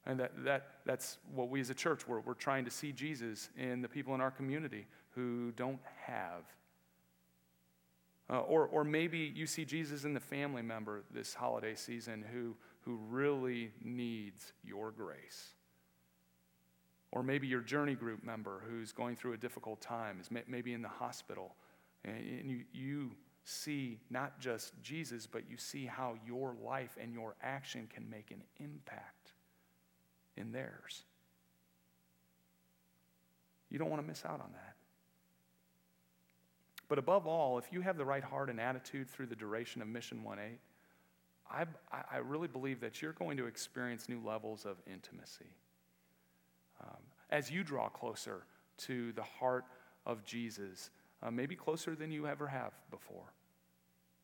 And 0.07 0.19
that, 0.19 0.31
that, 0.43 0.67
that's 0.85 1.19
what 1.35 1.49
we 1.49 1.61
as 1.61 1.69
a 1.69 1.75
church, 1.75 2.07
we're, 2.07 2.21
we're 2.21 2.33
trying 2.33 2.65
to 2.65 2.71
see 2.71 2.91
Jesus 2.91 3.49
in 3.55 3.83
the 3.83 3.87
people 3.87 4.15
in 4.15 4.21
our 4.21 4.31
community 4.31 4.87
who 5.13 5.51
don't 5.51 5.79
have 6.07 6.41
uh, 8.31 8.39
or, 8.39 8.65
or 8.67 8.83
maybe 8.83 9.31
you 9.35 9.45
see 9.45 9.65
Jesus 9.65 10.05
in 10.05 10.13
the 10.13 10.19
family 10.19 10.61
member 10.61 11.03
this 11.13 11.33
holiday 11.33 11.75
season 11.75 12.23
who, 12.33 12.55
who 12.81 12.97
really 13.09 13.71
needs 13.83 14.53
your 14.63 14.91
grace. 14.91 15.49
Or 17.11 17.23
maybe 17.23 17.45
your 17.45 17.59
journey 17.59 17.93
group 17.93 18.23
member 18.23 18.63
who's 18.69 18.93
going 18.93 19.17
through 19.17 19.33
a 19.33 19.37
difficult 19.37 19.81
time, 19.81 20.19
is 20.21 20.29
maybe 20.47 20.73
in 20.73 20.81
the 20.81 20.87
hospital, 20.87 21.55
and, 22.05 22.49
you, 22.49 22.61
you 22.73 23.11
see 23.43 23.99
not 24.09 24.39
just 24.39 24.73
Jesus, 24.81 25.27
but 25.27 25.43
you 25.49 25.57
see 25.57 25.85
how 25.85 26.15
your 26.25 26.55
life 26.63 26.97
and 27.01 27.13
your 27.13 27.35
action 27.43 27.87
can 27.93 28.09
make 28.09 28.31
an 28.31 28.41
impact 28.59 29.33
in 30.37 30.53
theirs. 30.53 31.03
You 33.69 33.77
don't 33.77 33.89
want 33.89 34.01
to 34.01 34.07
miss 34.07 34.23
out 34.25 34.39
on 34.41 34.51
that. 34.53 34.70
But 36.91 36.99
above 36.99 37.25
all, 37.25 37.57
if 37.57 37.71
you 37.71 37.79
have 37.79 37.95
the 37.95 38.03
right 38.03 38.21
heart 38.21 38.49
and 38.49 38.59
attitude 38.59 39.09
through 39.09 39.27
the 39.27 39.35
duration 39.37 39.81
of 39.81 39.87
Mission 39.87 40.25
1 40.25 40.39
8, 40.39 40.59
I, 41.49 41.65
I 42.11 42.17
really 42.17 42.49
believe 42.49 42.81
that 42.81 43.01
you're 43.01 43.13
going 43.13 43.37
to 43.37 43.45
experience 43.45 44.09
new 44.09 44.19
levels 44.19 44.65
of 44.65 44.75
intimacy. 44.85 45.55
Um, 46.81 46.97
as 47.29 47.49
you 47.49 47.63
draw 47.63 47.87
closer 47.87 48.43
to 48.79 49.13
the 49.13 49.23
heart 49.23 49.63
of 50.05 50.25
Jesus, 50.25 50.89
uh, 51.23 51.31
maybe 51.31 51.55
closer 51.55 51.95
than 51.95 52.11
you 52.11 52.27
ever 52.27 52.45
have 52.45 52.73
before. 52.89 53.31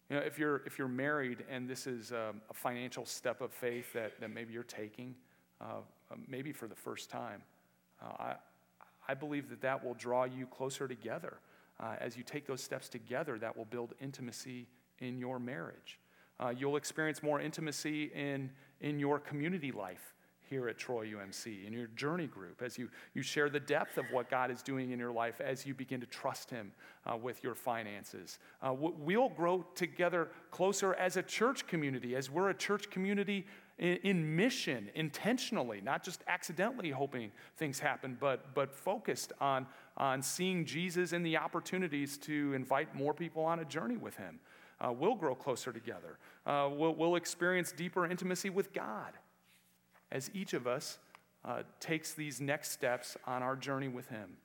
You 0.10 0.18
know, 0.18 0.24
if 0.24 0.38
you're, 0.38 0.62
if 0.66 0.78
you're 0.78 0.90
married 0.90 1.46
and 1.50 1.70
this 1.70 1.88
is 1.88 2.12
um, 2.12 2.42
a 2.50 2.54
financial 2.54 3.06
step 3.06 3.40
of 3.40 3.54
faith 3.54 3.94
that, 3.94 4.20
that 4.20 4.30
maybe 4.30 4.52
you're 4.52 4.64
taking, 4.64 5.16
uh, 5.62 5.76
uh 6.12 6.16
maybe 6.28 6.52
for 6.52 6.68
the 6.68 6.76
first 6.76 7.10
time, 7.10 7.44
uh, 8.02 8.12
I, 8.20 8.36
I 9.08 9.14
believe 9.14 9.48
that 9.52 9.62
that 9.62 9.86
will 9.86 9.94
draw 9.94 10.26
you 10.26 10.48
closer 10.48 10.86
together. 10.86 11.38
Uh, 11.80 11.96
as 12.00 12.18
you 12.18 12.24
take 12.24 12.48
those 12.48 12.64
steps 12.64 12.90
together, 12.90 13.38
that 13.38 13.56
will 13.56 13.66
build 13.66 13.94
intimacy 14.02 14.68
in 15.00 15.18
your 15.18 15.40
marriage. 15.40 16.00
Uh, 16.40 16.54
you'll 16.56 16.78
experience 16.78 17.24
more 17.24 17.40
intimacy 17.40 18.12
in, 18.16 18.50
in 18.82 19.00
your 19.00 19.20
community 19.20 19.72
life 19.72 20.14
here 20.50 20.70
at 20.70 20.78
Troy 20.78 21.08
UMC, 21.08 21.68
in 21.68 21.74
your 21.74 21.88
journey 21.88 22.28
group, 22.28 22.62
as 22.62 22.78
you, 22.78 22.90
you 23.14 23.22
share 23.22 23.50
the 23.50 23.60
depth 23.60 23.98
of 23.98 24.06
what 24.12 24.30
God 24.30 24.50
is 24.50 24.62
doing 24.62 24.92
in 24.92 25.00
your 25.00 25.12
life, 25.12 25.42
as 25.42 25.66
you 25.66 25.74
begin 25.74 26.00
to 26.00 26.06
trust 26.06 26.50
Him 26.50 26.72
uh, 27.06 27.18
with 27.18 27.44
your 27.44 27.54
finances. 27.54 28.40
Uh, 28.62 28.74
we'll 28.74 29.30
grow 29.30 29.66
together 29.76 30.30
closer 30.52 30.94
as 30.94 31.18
a 31.18 31.24
church 31.24 31.68
community, 31.68 32.16
as 32.16 32.32
we're 32.32 32.50
a 32.50 32.54
church 32.54 32.90
community 32.90 33.46
in, 33.80 33.98
in, 34.04 34.36
mission, 34.36 34.90
intentionally, 34.96 35.82
not 35.82 36.04
just 36.04 36.24
accidentally 36.28 36.90
hoping 36.90 37.32
things 37.58 37.80
happen, 37.80 38.18
but, 38.20 38.54
but 38.56 38.74
focused 38.74 39.34
on, 39.40 39.68
on 39.98 40.22
seeing 40.22 40.66
Jesus 40.66 41.14
and 41.14 41.26
the 41.26 41.38
opportunities 41.38 42.18
to 42.20 42.54
invite 42.54 42.96
more 42.96 43.14
people 43.14 43.44
on 43.44 43.60
a 43.60 43.66
journey 43.66 43.98
with 43.98 44.16
Him. 44.18 44.40
Uh, 44.80 44.92
we'll 44.92 45.16
grow 45.16 45.36
closer 45.36 45.72
together. 45.72 46.18
Uh, 46.46 46.70
we'll, 46.72 46.96
we'll 46.96 47.16
experience 47.16 47.72
deeper 47.72 48.06
intimacy 48.06 48.50
with 48.50 48.74
God 48.74 49.14
as 50.12 50.32
each 50.34 50.54
of 50.54 50.68
us 50.68 51.00
uh, 51.46 51.64
takes 51.80 52.14
these 52.14 52.42
next 52.42 52.72
steps 52.72 53.18
on 53.26 53.44
our 53.44 53.56
journey 53.56 53.88
with 53.88 54.08
Him. 54.10 54.38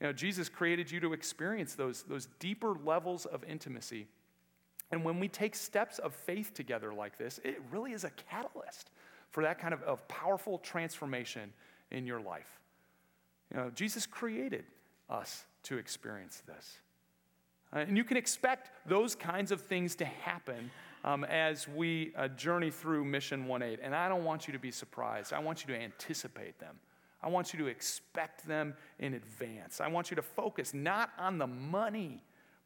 You 0.00 0.08
know, 0.08 0.12
Jesus 0.12 0.48
created 0.48 0.90
you 0.90 1.00
to 1.00 1.12
experience 1.12 1.74
those, 1.74 2.02
those 2.02 2.26
deeper 2.38 2.74
levels 2.84 3.24
of 3.24 3.44
intimacy. 3.44 4.08
And 4.92 5.04
when 5.04 5.18
we 5.18 5.26
take 5.26 5.54
steps 5.54 5.98
of 5.98 6.14
faith 6.14 6.52
together 6.54 6.92
like 6.92 7.18
this, 7.18 7.40
it 7.44 7.60
really 7.70 7.92
is 7.92 8.04
a 8.04 8.10
catalyst 8.30 8.90
for 9.30 9.42
that 9.42 9.58
kind 9.58 9.72
of, 9.72 9.82
of 9.82 10.06
powerful 10.06 10.58
transformation 10.58 11.52
in 11.90 12.06
your 12.06 12.20
life. 12.20 12.60
You 13.50 13.56
know, 13.56 13.70
Jesus 13.70 14.06
created 14.06 14.64
us 15.08 15.44
to 15.64 15.78
experience 15.78 16.42
this. 16.46 16.78
Uh, 17.74 17.80
and 17.80 17.96
you 17.96 18.04
can 18.04 18.16
expect 18.16 18.70
those 18.86 19.14
kinds 19.14 19.50
of 19.50 19.62
things 19.62 19.94
to 19.96 20.04
happen 20.04 20.70
um, 21.04 21.24
as 21.24 21.66
we 21.66 22.12
uh, 22.16 22.28
journey 22.28 22.70
through 22.70 23.04
Mission 23.04 23.46
1.8. 23.46 23.78
And 23.82 23.94
I 23.94 24.08
don't 24.08 24.24
want 24.24 24.46
you 24.46 24.52
to 24.52 24.58
be 24.58 24.70
surprised. 24.70 25.32
I 25.32 25.38
want 25.38 25.66
you 25.66 25.74
to 25.74 25.80
anticipate 25.80 26.58
them. 26.58 26.76
I 27.22 27.28
want 27.28 27.52
you 27.52 27.58
to 27.60 27.66
expect 27.66 28.46
them 28.46 28.74
in 28.98 29.14
advance. 29.14 29.80
I 29.80 29.88
want 29.88 30.10
you 30.10 30.16
to 30.16 30.22
focus 30.22 30.74
not 30.74 31.10
on 31.18 31.38
the 31.38 31.46
money, 31.46 32.22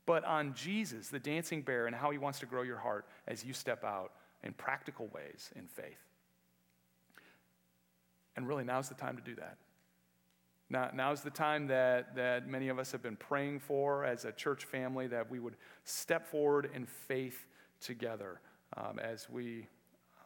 but 0.06 0.24
on 0.24 0.54
Jesus, 0.54 1.08
the 1.08 1.18
dancing 1.18 1.62
bear, 1.62 1.86
and 1.86 1.94
how 1.94 2.10
he 2.10 2.18
wants 2.18 2.38
to 2.38 2.46
grow 2.46 2.62
your 2.62 2.78
heart 2.78 3.06
as 3.26 3.44
you 3.44 3.52
step 3.52 3.84
out 3.84 4.12
in 4.44 4.52
practical 4.52 5.08
ways 5.08 5.50
in 5.56 5.66
faith. 5.66 5.98
And 8.36 8.46
really, 8.46 8.64
now's 8.64 8.88
the 8.88 8.94
time 8.94 9.16
to 9.16 9.22
do 9.22 9.34
that. 9.34 9.56
Now, 10.68 10.90
now's 10.92 11.22
the 11.22 11.30
time 11.30 11.68
that, 11.68 12.14
that 12.16 12.48
many 12.48 12.68
of 12.68 12.78
us 12.78 12.92
have 12.92 13.02
been 13.02 13.16
praying 13.16 13.60
for 13.60 14.04
as 14.04 14.24
a 14.24 14.32
church 14.32 14.64
family 14.64 15.06
that 15.08 15.30
we 15.30 15.38
would 15.38 15.56
step 15.84 16.26
forward 16.26 16.70
in 16.74 16.86
faith 16.86 17.46
together 17.80 18.40
um, 18.76 18.98
as 18.98 19.30
we 19.30 19.68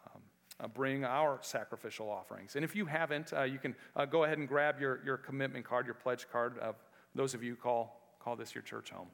um, 0.07 0.23
uh, 0.59 0.69
bring 0.69 1.05
our 1.05 1.39
sacrificial 1.43 2.11
offerings. 2.11 2.57
And 2.57 2.65
if 2.65 2.75
you 2.75 2.87
haven't, 2.87 3.33
uh, 3.35 3.43
you 3.43 3.59
can 3.59 3.75
uh, 3.95 4.07
go 4.07 4.25
ahead 4.25 4.39
and 4.39 4.49
grab 4.49 4.81
your, 4.81 5.01
your 5.05 5.19
commitment 5.19 5.65
card, 5.65 5.85
your 5.85 5.95
pledge 5.95 6.27
card. 6.33 6.59
those 7.15 7.35
of 7.35 7.43
you 7.43 7.55
call, 7.55 8.01
call 8.19 8.35
this 8.35 8.55
your 8.55 8.63
church 8.63 8.91
home. 8.91 9.09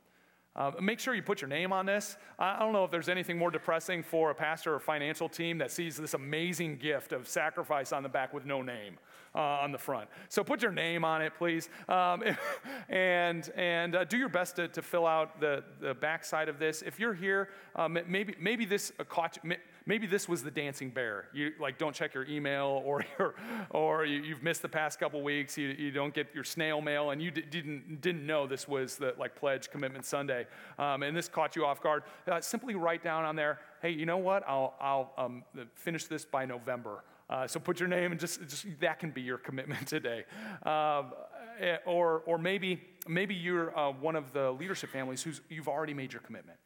Uh, 0.57 0.73
make 0.81 0.99
sure 0.99 1.15
you 1.15 1.23
put 1.23 1.43
your 1.43 1.49
name 1.49 1.71
on 1.71 1.85
this. 1.85 2.17
I 2.39 2.59
don't 2.59 2.73
know 2.73 2.85
if 2.85 2.91
there's 2.91 3.11
anything 3.11 3.37
more 3.37 3.51
depressing 3.51 4.03
for 4.03 4.31
a 4.31 4.35
pastor 4.35 4.75
or 4.75 4.81
financial 4.81 5.29
team 5.29 5.59
that 5.59 5.71
sees 5.71 5.99
this 5.99 6.15
amazing 6.15 6.79
gift 6.79 7.13
of 7.13 7.29
sacrifice 7.29 7.93
on 7.93 8.03
the 8.03 8.09
back 8.09 8.33
with 8.33 8.47
no 8.47 8.63
name 8.63 8.99
uh, 9.35 9.41
on 9.41 9.71
the 9.71 9.79
front. 9.79 10.09
So 10.31 10.43
put 10.43 10.63
your 10.63 10.73
name 10.73 11.05
on 11.05 11.21
it, 11.21 11.35
please, 11.37 11.69
um, 11.91 12.23
and 12.89 13.51
and 13.55 13.95
uh, 13.95 14.05
do 14.05 14.17
your 14.17 14.31
best 14.31 14.57
to, 14.57 14.69
to 14.69 14.81
fill 14.81 15.07
out 15.07 15.41
the 15.41 15.63
the 15.81 15.93
backside 15.93 16.49
of 16.49 16.59
this. 16.59 16.81
If 16.81 16.99
you're 16.99 17.15
here, 17.15 17.51
um, 17.75 17.99
maybe 18.09 18.35
maybe 18.41 18.65
this 18.65 18.93
caught 19.11 19.39
you, 19.45 19.57
maybe 19.87 20.07
this 20.07 20.29
was 20.29 20.43
the 20.43 20.51
dancing 20.51 20.91
bear. 20.91 21.29
You 21.33 21.53
like 21.59 21.79
don't 21.79 21.95
check 21.95 22.13
your 22.15 22.27
email 22.27 22.83
or 22.85 23.05
your, 23.19 23.35
or 23.71 24.05
you, 24.05 24.35
have 24.35 24.43
missed 24.43 24.63
the 24.63 24.69
past 24.69 24.99
couple 24.99 25.23
weeks. 25.23 25.57
You, 25.57 25.69
you 25.69 25.91
don't 25.91 26.13
get 26.13 26.35
your 26.35 26.45
snail 26.45 26.81
mail, 26.81 27.11
and 27.11 27.23
you 27.23 27.31
d- 27.31 27.45
didn't 27.49 28.01
didn't 28.01 28.27
know 28.27 28.47
this 28.47 28.69
was 28.69 28.97
the 28.97 29.15
like 29.19 29.37
pledge 29.37 29.71
commitment 29.71 30.05
Sunday, 30.05 30.47
um, 30.79 31.03
and 31.03 31.17
this 31.17 31.29
caught 31.29 31.57
you 31.57 31.65
off 31.65 31.81
guard. 31.81 32.03
Uh, 32.31 32.41
simply 32.41 32.75
write 32.75 33.03
down 33.03 33.25
on 33.25 33.37
there, 33.37 33.61
hey, 33.81 33.91
you 33.91 34.07
know 34.07 34.19
what? 34.19 34.43
I'll 34.47 34.75
I'll 34.81 35.13
um, 35.17 35.45
finish 35.75 36.05
this 36.07 36.25
by 36.25 36.45
November. 36.45 37.05
Uh, 37.29 37.47
so 37.47 37.59
put 37.59 37.81
your 37.81 37.89
name 37.89 38.13
and 38.13 38.21
just, 38.21 38.41
just 38.49 38.67
that 38.81 39.01
can 39.01 39.11
be 39.11 39.21
your 39.21 39.39
commitment 39.39 39.87
today. 39.89 40.25
Um, 40.63 41.13
eh, 41.61 41.77
or, 41.85 42.23
or 42.27 42.39
maybe, 42.39 42.81
maybe 43.09 43.35
you're 43.35 43.77
uh, 43.77 43.91
one 43.91 44.15
of 44.15 44.33
the 44.33 44.53
leadership 44.53 44.91
families 44.91 45.25
who's, 45.25 45.41
you've 45.49 45.69
already 45.69 45.93
made 45.93 46.13
your 46.13 46.23
commitment. 46.23 46.59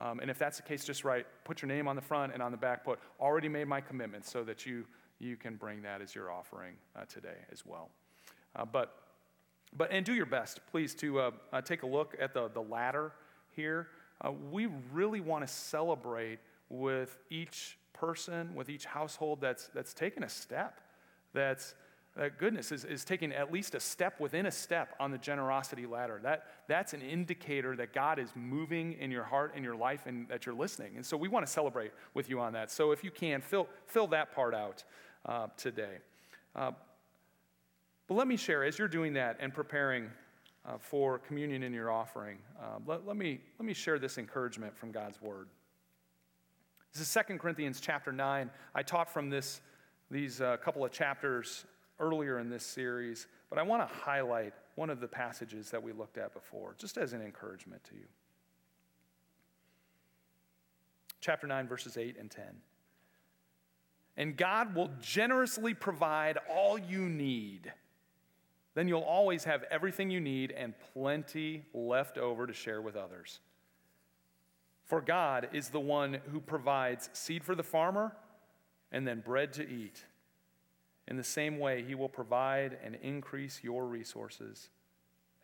Um, 0.00 0.20
and 0.20 0.30
if 0.30 0.38
that's 0.38 0.56
the 0.56 0.62
case, 0.62 0.84
just 0.84 1.04
write, 1.04 1.26
put 1.44 1.60
your 1.60 1.68
name 1.68 1.86
on 1.86 1.94
the 1.94 2.02
front 2.02 2.32
and 2.32 2.42
on 2.42 2.50
the 2.50 2.56
back, 2.56 2.84
put 2.84 2.98
already 3.20 3.48
made 3.48 3.68
my 3.68 3.82
commitment 3.82 4.24
so 4.24 4.42
that 4.44 4.64
you, 4.64 4.86
you 5.18 5.36
can 5.36 5.56
bring 5.56 5.82
that 5.82 6.00
as 6.00 6.14
your 6.14 6.32
offering 6.32 6.74
uh, 6.96 7.04
today 7.04 7.36
as 7.52 7.66
well. 7.66 7.90
Uh, 8.56 8.64
but, 8.64 8.94
but, 9.76 9.92
and 9.92 10.06
do 10.06 10.14
your 10.14 10.26
best, 10.26 10.60
please, 10.70 10.94
to 10.94 11.20
uh, 11.20 11.30
uh, 11.52 11.60
take 11.60 11.82
a 11.82 11.86
look 11.86 12.16
at 12.18 12.32
the, 12.32 12.48
the 12.48 12.62
ladder 12.62 13.12
here. 13.50 13.88
Uh, 14.22 14.32
we 14.50 14.68
really 14.90 15.20
want 15.20 15.46
to 15.46 15.52
celebrate 15.52 16.38
with 16.70 17.18
each 17.28 17.76
person, 17.92 18.54
with 18.54 18.70
each 18.70 18.86
household 18.86 19.40
that's, 19.40 19.68
that's 19.74 19.92
taken 19.92 20.22
a 20.22 20.28
step, 20.28 20.80
that's, 21.34 21.74
that 22.16 22.38
goodness 22.38 22.72
is, 22.72 22.84
is 22.84 23.04
taking 23.04 23.32
at 23.32 23.52
least 23.52 23.74
a 23.74 23.80
step 23.80 24.18
within 24.18 24.46
a 24.46 24.50
step 24.50 24.94
on 24.98 25.12
the 25.12 25.18
generosity 25.18 25.86
ladder. 25.86 26.18
That, 26.22 26.46
that's 26.66 26.92
an 26.92 27.02
indicator 27.02 27.76
that 27.76 27.92
God 27.92 28.18
is 28.18 28.30
moving 28.34 28.94
in 28.94 29.10
your 29.12 29.22
heart 29.22 29.52
and 29.54 29.64
your 29.64 29.76
life 29.76 30.06
and 30.06 30.28
that 30.28 30.44
you're 30.44 30.54
listening. 30.54 30.96
And 30.96 31.06
so 31.06 31.16
we 31.16 31.28
want 31.28 31.46
to 31.46 31.52
celebrate 31.52 31.92
with 32.14 32.28
you 32.28 32.40
on 32.40 32.52
that. 32.54 32.70
So 32.70 32.90
if 32.90 33.04
you 33.04 33.12
can, 33.12 33.40
fill, 33.40 33.68
fill 33.86 34.08
that 34.08 34.34
part 34.34 34.54
out 34.54 34.82
uh, 35.24 35.46
today. 35.56 35.98
Uh, 36.56 36.72
but 38.08 38.14
let 38.14 38.26
me 38.26 38.36
share, 38.36 38.64
as 38.64 38.76
you're 38.76 38.88
doing 38.88 39.12
that 39.12 39.36
and 39.38 39.54
preparing 39.54 40.10
uh, 40.66 40.78
for 40.78 41.20
communion 41.20 41.62
in 41.62 41.72
your 41.72 41.92
offering, 41.92 42.38
uh, 42.60 42.80
let, 42.86 43.06
let, 43.06 43.16
me, 43.16 43.40
let 43.60 43.64
me 43.64 43.72
share 43.72 44.00
this 44.00 44.18
encouragement 44.18 44.76
from 44.76 44.90
God's 44.90 45.22
word. 45.22 45.46
This 46.92 47.02
is 47.02 47.16
2 47.28 47.38
Corinthians 47.38 47.80
chapter 47.80 48.10
9. 48.10 48.50
I 48.74 48.82
taught 48.82 49.08
from 49.08 49.30
this, 49.30 49.60
these 50.10 50.40
uh, 50.40 50.56
couple 50.56 50.84
of 50.84 50.90
chapters 50.90 51.66
earlier 52.00 52.38
in 52.38 52.48
this 52.48 52.64
series, 52.64 53.28
but 53.48 53.58
I 53.58 53.62
want 53.62 53.86
to 53.86 53.94
highlight 53.94 54.54
one 54.74 54.90
of 54.90 55.00
the 55.00 55.08
passages 55.08 55.70
that 55.70 55.82
we 55.82 55.92
looked 55.92 56.18
at 56.18 56.32
before, 56.34 56.74
just 56.78 56.96
as 56.98 57.12
an 57.12 57.22
encouragement 57.22 57.84
to 57.84 57.94
you. 57.94 58.06
Chapter 61.20 61.46
9, 61.46 61.68
verses 61.68 61.96
8 61.96 62.16
and 62.18 62.30
10. 62.30 62.44
And 64.16 64.36
God 64.36 64.74
will 64.74 64.90
generously 65.00 65.74
provide 65.74 66.38
all 66.48 66.78
you 66.78 67.08
need. 67.08 67.72
Then 68.74 68.88
you'll 68.88 69.00
always 69.00 69.44
have 69.44 69.64
everything 69.70 70.10
you 70.10 70.20
need 70.20 70.52
and 70.52 70.74
plenty 70.94 71.64
left 71.74 72.18
over 72.18 72.46
to 72.46 72.52
share 72.52 72.80
with 72.80 72.96
others. 72.96 73.40
For 74.84 75.00
God 75.00 75.48
is 75.52 75.68
the 75.68 75.80
one 75.80 76.18
who 76.32 76.40
provides 76.40 77.10
seed 77.12 77.44
for 77.44 77.54
the 77.54 77.62
farmer 77.62 78.16
and 78.90 79.06
then 79.06 79.20
bread 79.20 79.52
to 79.54 79.68
eat. 79.68 80.04
In 81.10 81.16
the 81.16 81.24
same 81.24 81.58
way, 81.58 81.82
He 81.82 81.94
will 81.94 82.08
provide 82.08 82.78
and 82.82 82.94
increase 83.02 83.60
your 83.62 83.84
resources 83.84 84.70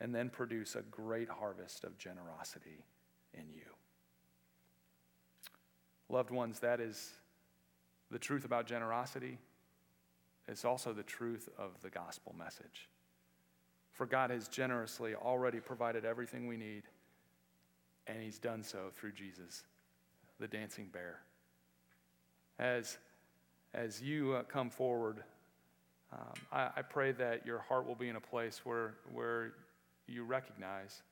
and 0.01 0.15
then 0.15 0.31
produce 0.31 0.77
a 0.77 0.83
great 0.83 1.29
harvest 1.29 1.85
of 1.85 1.99
generosity 1.99 2.85
in 3.35 3.45
you. 3.53 3.65
Loved 6.09 6.31
ones, 6.31 6.61
that 6.61 6.81
is 6.81 7.11
the 8.11 8.19
truth 8.19 8.45
about 8.45 8.67
generosity. 8.67 9.39
It's 10.47 10.65
also 10.65 10.93
the 10.93 11.03
truth 11.03 11.49
of 11.59 11.71
the 11.83 11.91
gospel 11.91 12.35
message. 12.39 12.89
For 13.91 14.07
God 14.07 14.31
has 14.31 14.47
generously 14.47 15.15
already 15.15 15.59
provided 15.59 16.05
everything 16.05 16.47
we 16.47 16.57
need 16.57 16.85
and 18.07 18.23
he's 18.23 18.39
done 18.39 18.63
so 18.63 18.91
through 18.93 19.13
Jesus, 19.13 19.65
the 20.39 20.47
dancing 20.47 20.89
bear. 20.93 21.21
As, 22.59 22.99
as 23.75 24.01
you 24.01 24.35
uh, 24.35 24.43
come 24.45 24.71
forward, 24.71 25.25
um, 26.13 26.35
I, 26.53 26.71
I 26.77 26.83
pray 26.83 27.13
that 27.13 27.45
your 27.47 27.59
heart 27.59 27.87
will 27.87 27.95
be 27.95 28.09
in 28.09 28.17
a 28.17 28.21
place 28.21 28.61
where, 28.65 28.95
where 29.13 29.53
you 30.07 30.25
recognize, 30.25 31.03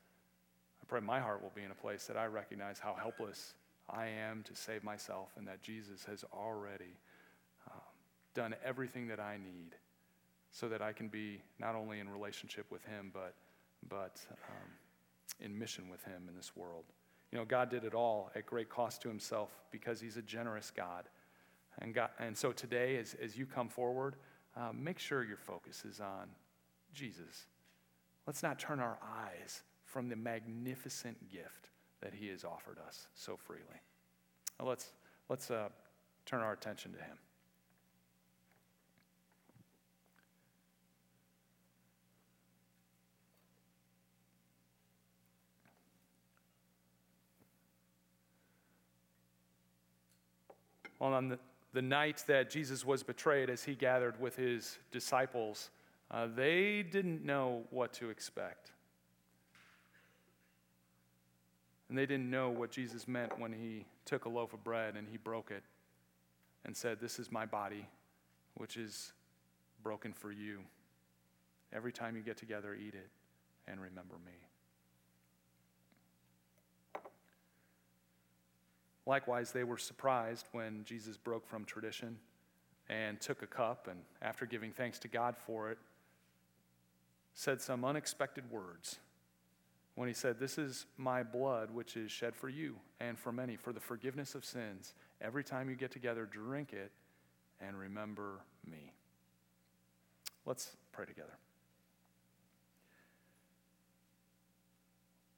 I 0.83 0.85
pray 0.87 1.00
my 1.00 1.20
heart 1.20 1.42
will 1.42 1.52
be 1.54 1.62
in 1.62 1.70
a 1.70 1.74
place 1.74 2.07
that 2.07 2.16
I 2.16 2.26
recognize 2.26 2.78
how 2.78 2.94
helpless 2.94 3.54
I 3.90 4.07
am 4.07 4.42
to 4.44 4.54
save 4.54 4.85
myself 4.85 5.30
and 5.37 5.46
that 5.48 5.62
Jesus 5.62 6.04
has 6.04 6.24
already 6.33 6.96
um, 7.70 7.80
done 8.35 8.54
everything 8.64 9.09
that 9.09 9.20
I 9.20 9.37
need 9.37 9.74
so 10.50 10.68
that 10.68 10.80
I 10.80 10.92
can 10.92 11.09
be 11.09 11.42
not 11.59 11.74
only 11.74 11.98
in 11.98 12.09
relationship 12.09 12.66
with 12.70 12.85
him, 12.85 13.11
but, 13.12 13.35
but 13.88 14.20
um, 14.48 14.70
in 15.40 15.59
mission 15.59 15.88
with 15.90 16.02
Him 16.04 16.28
in 16.28 16.35
this 16.37 16.52
world. 16.57 16.85
You 17.33 17.38
know, 17.38 17.44
God 17.44 17.70
did 17.70 17.85
it 17.85 17.94
all 17.94 18.30
at 18.35 18.46
great 18.46 18.68
cost 18.68 19.02
to 19.02 19.09
Himself 19.09 19.50
because 19.70 20.00
He's 20.00 20.16
a 20.16 20.22
generous 20.22 20.70
God. 20.74 21.04
And, 21.80 21.94
God, 21.94 22.11
and 22.18 22.37
so 22.37 22.52
today, 22.52 22.96
as, 22.98 23.16
as 23.22 23.37
you 23.37 23.46
come 23.46 23.68
forward, 23.68 24.16
uh, 24.56 24.70
make 24.72 24.98
sure 24.98 25.24
your 25.24 25.36
focus 25.36 25.84
is 25.84 26.00
on 26.00 26.28
Jesus. 26.92 27.46
Let's 28.26 28.42
not 28.42 28.58
turn 28.58 28.80
our 28.80 28.98
eyes 29.02 29.62
from 29.84 30.08
the 30.08 30.16
magnificent 30.16 31.30
gift 31.30 31.70
that 32.00 32.14
He 32.14 32.28
has 32.28 32.44
offered 32.44 32.78
us 32.86 33.08
so 33.14 33.36
freely. 33.36 33.62
Now 34.58 34.66
let's 34.68 34.92
let's 35.28 35.50
uh, 35.50 35.68
turn 36.26 36.40
our 36.40 36.52
attention 36.52 36.92
to 36.92 36.98
Him. 36.98 37.18
Well, 50.98 51.12
on 51.12 51.28
the, 51.28 51.38
the 51.74 51.82
night 51.82 52.22
that 52.28 52.48
Jesus 52.48 52.84
was 52.84 53.02
betrayed, 53.02 53.50
as 53.50 53.64
he 53.64 53.74
gathered 53.74 54.18
with 54.20 54.37
his 54.37 54.78
disciples, 54.92 55.70
uh, 56.10 56.28
they 56.34 56.84
didn't 56.84 57.24
know 57.24 57.64
what 57.70 57.92
to 57.94 58.10
expect. 58.10 58.70
And 61.88 61.98
they 61.98 62.06
didn't 62.06 62.30
know 62.30 62.48
what 62.48 62.70
Jesus 62.70 63.08
meant 63.08 63.38
when 63.38 63.52
he 63.52 63.84
took 64.04 64.24
a 64.24 64.28
loaf 64.28 64.54
of 64.54 64.62
bread 64.62 64.94
and 64.96 65.08
he 65.08 65.16
broke 65.16 65.50
it 65.50 65.64
and 66.64 66.76
said, 66.76 67.00
This 67.00 67.18
is 67.18 67.32
my 67.32 67.44
body, 67.44 67.87
which 68.54 68.76
is 68.76 69.12
broken 69.82 70.12
for 70.12 70.30
you. 70.30 70.60
Every 71.72 71.92
time 71.92 72.16
you 72.16 72.22
get 72.22 72.37
together, 72.37 72.74
eat 72.74 72.94
it 72.94 73.10
and 73.66 73.80
remember 73.80 74.14
me. 74.24 74.32
Likewise, 79.06 79.52
they 79.52 79.64
were 79.64 79.78
surprised 79.78 80.46
when 80.52 80.84
Jesus 80.84 81.16
broke 81.16 81.46
from 81.46 81.64
tradition 81.64 82.16
and 82.88 83.20
took 83.20 83.42
a 83.42 83.46
cup 83.46 83.88
and, 83.90 84.00
after 84.22 84.46
giving 84.46 84.72
thanks 84.72 84.98
to 85.00 85.08
God 85.08 85.36
for 85.36 85.70
it, 85.70 85.78
said 87.34 87.60
some 87.60 87.84
unexpected 87.84 88.50
words 88.50 88.98
when 89.94 90.08
he 90.08 90.14
said, 90.14 90.38
This 90.38 90.58
is 90.58 90.86
my 90.96 91.22
blood, 91.22 91.70
which 91.70 91.96
is 91.96 92.10
shed 92.10 92.34
for 92.34 92.48
you 92.48 92.76
and 93.00 93.18
for 93.18 93.32
many 93.32 93.56
for 93.56 93.72
the 93.72 93.80
forgiveness 93.80 94.34
of 94.34 94.44
sins. 94.44 94.94
Every 95.20 95.44
time 95.44 95.68
you 95.68 95.76
get 95.76 95.90
together, 95.90 96.26
drink 96.26 96.72
it 96.72 96.90
and 97.60 97.78
remember 97.78 98.40
me. 98.70 98.92
Let's 100.46 100.76
pray 100.92 101.06
together. 101.06 101.36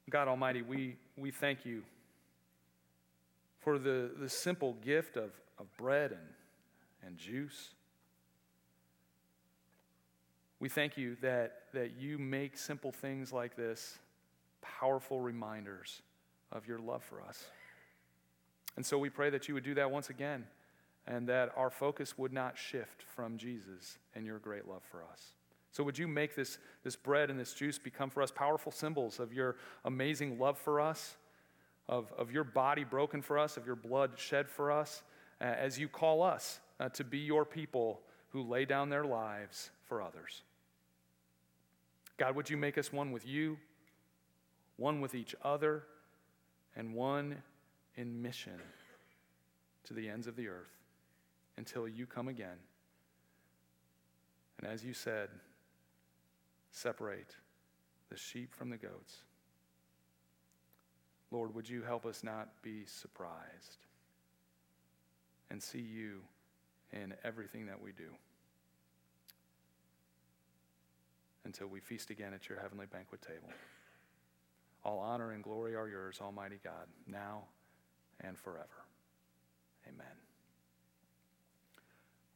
God 0.09 0.29
Almighty, 0.29 0.61
we, 0.61 0.95
we 1.17 1.31
thank 1.31 1.65
you 1.65 1.83
for 3.67 3.77
the, 3.77 4.11
the 4.17 4.29
simple 4.29 4.75
gift 4.75 5.17
of, 5.17 5.29
of 5.59 5.65
bread 5.75 6.13
and, 6.13 6.21
and 7.05 7.17
juice. 7.17 7.71
We 10.61 10.69
thank 10.69 10.95
you 10.95 11.17
that, 11.21 11.63
that 11.73 11.99
you 11.99 12.17
make 12.17 12.57
simple 12.57 12.93
things 12.93 13.33
like 13.33 13.57
this 13.57 13.99
powerful 14.61 15.19
reminders 15.19 16.01
of 16.49 16.65
your 16.65 16.79
love 16.79 17.03
for 17.03 17.21
us. 17.21 17.43
And 18.77 18.85
so 18.85 18.97
we 18.97 19.09
pray 19.09 19.29
that 19.31 19.49
you 19.49 19.53
would 19.55 19.65
do 19.65 19.73
that 19.73 19.91
once 19.91 20.09
again 20.09 20.45
and 21.05 21.27
that 21.27 21.51
our 21.57 21.69
focus 21.69 22.17
would 22.17 22.31
not 22.31 22.57
shift 22.57 23.03
from 23.17 23.37
Jesus 23.37 23.97
and 24.15 24.25
your 24.25 24.39
great 24.39 24.65
love 24.65 24.83
for 24.89 25.03
us. 25.03 25.33
So, 25.71 25.83
would 25.83 25.97
you 25.97 26.07
make 26.07 26.37
this, 26.37 26.57
this 26.85 26.95
bread 26.95 27.29
and 27.29 27.37
this 27.37 27.53
juice 27.53 27.77
become 27.77 28.09
for 28.09 28.23
us 28.23 28.31
powerful 28.31 28.71
symbols 28.71 29.19
of 29.19 29.33
your 29.33 29.57
amazing 29.83 30.39
love 30.39 30.57
for 30.57 30.79
us, 30.79 31.17
of, 31.89 32.11
of 32.17 32.31
your 32.31 32.43
body 32.43 32.83
broken 32.83 33.21
for 33.21 33.37
us, 33.37 33.57
of 33.57 33.65
your 33.65 33.75
blood 33.75 34.11
shed 34.17 34.49
for 34.49 34.71
us, 34.71 35.03
uh, 35.39 35.45
as 35.45 35.79
you 35.79 35.87
call 35.87 36.21
us 36.21 36.59
uh, 36.79 36.89
to 36.89 37.03
be 37.03 37.19
your 37.19 37.45
people 37.45 38.01
who 38.29 38.43
lay 38.43 38.65
down 38.65 38.89
their 38.89 39.05
lives 39.05 39.69
for 39.85 40.01
others? 40.01 40.41
God, 42.17 42.35
would 42.35 42.49
you 42.49 42.57
make 42.57 42.77
us 42.77 42.91
one 42.91 43.11
with 43.11 43.25
you 43.25 43.57
one 44.77 45.01
with 45.01 45.15
each 45.15 45.35
other, 45.43 45.83
and 46.75 46.93
one 46.93 47.41
in 47.95 48.21
mission 48.21 48.61
to 49.83 49.93
the 49.93 50.07
ends 50.07 50.27
of 50.27 50.35
the 50.35 50.47
earth 50.47 50.77
until 51.57 51.87
you 51.87 52.05
come 52.05 52.27
again. 52.27 52.59
And 54.59 54.71
as 54.71 54.85
you 54.85 54.93
said, 54.93 55.29
separate 56.71 57.35
the 58.09 58.17
sheep 58.17 58.53
from 58.53 58.69
the 58.69 58.77
goats. 58.77 59.17
Lord, 61.31 61.53
would 61.53 61.67
you 61.67 61.83
help 61.83 62.05
us 62.05 62.23
not 62.23 62.49
be 62.61 62.85
surprised 62.85 63.85
and 65.49 65.61
see 65.61 65.79
you 65.79 66.21
in 66.91 67.13
everything 67.23 67.65
that 67.67 67.81
we 67.81 67.91
do 67.91 68.09
until 71.45 71.67
we 71.67 71.79
feast 71.79 72.09
again 72.09 72.33
at 72.33 72.49
your 72.49 72.59
heavenly 72.59 72.85
banquet 72.85 73.21
table. 73.21 73.49
All 74.83 74.99
honor 74.99 75.31
and 75.31 75.43
glory 75.43 75.75
are 75.75 75.87
yours, 75.87 76.19
Almighty 76.21 76.59
God, 76.63 76.87
now 77.07 77.43
and 78.21 78.37
forever. 78.37 78.85
Amen. 79.87 80.26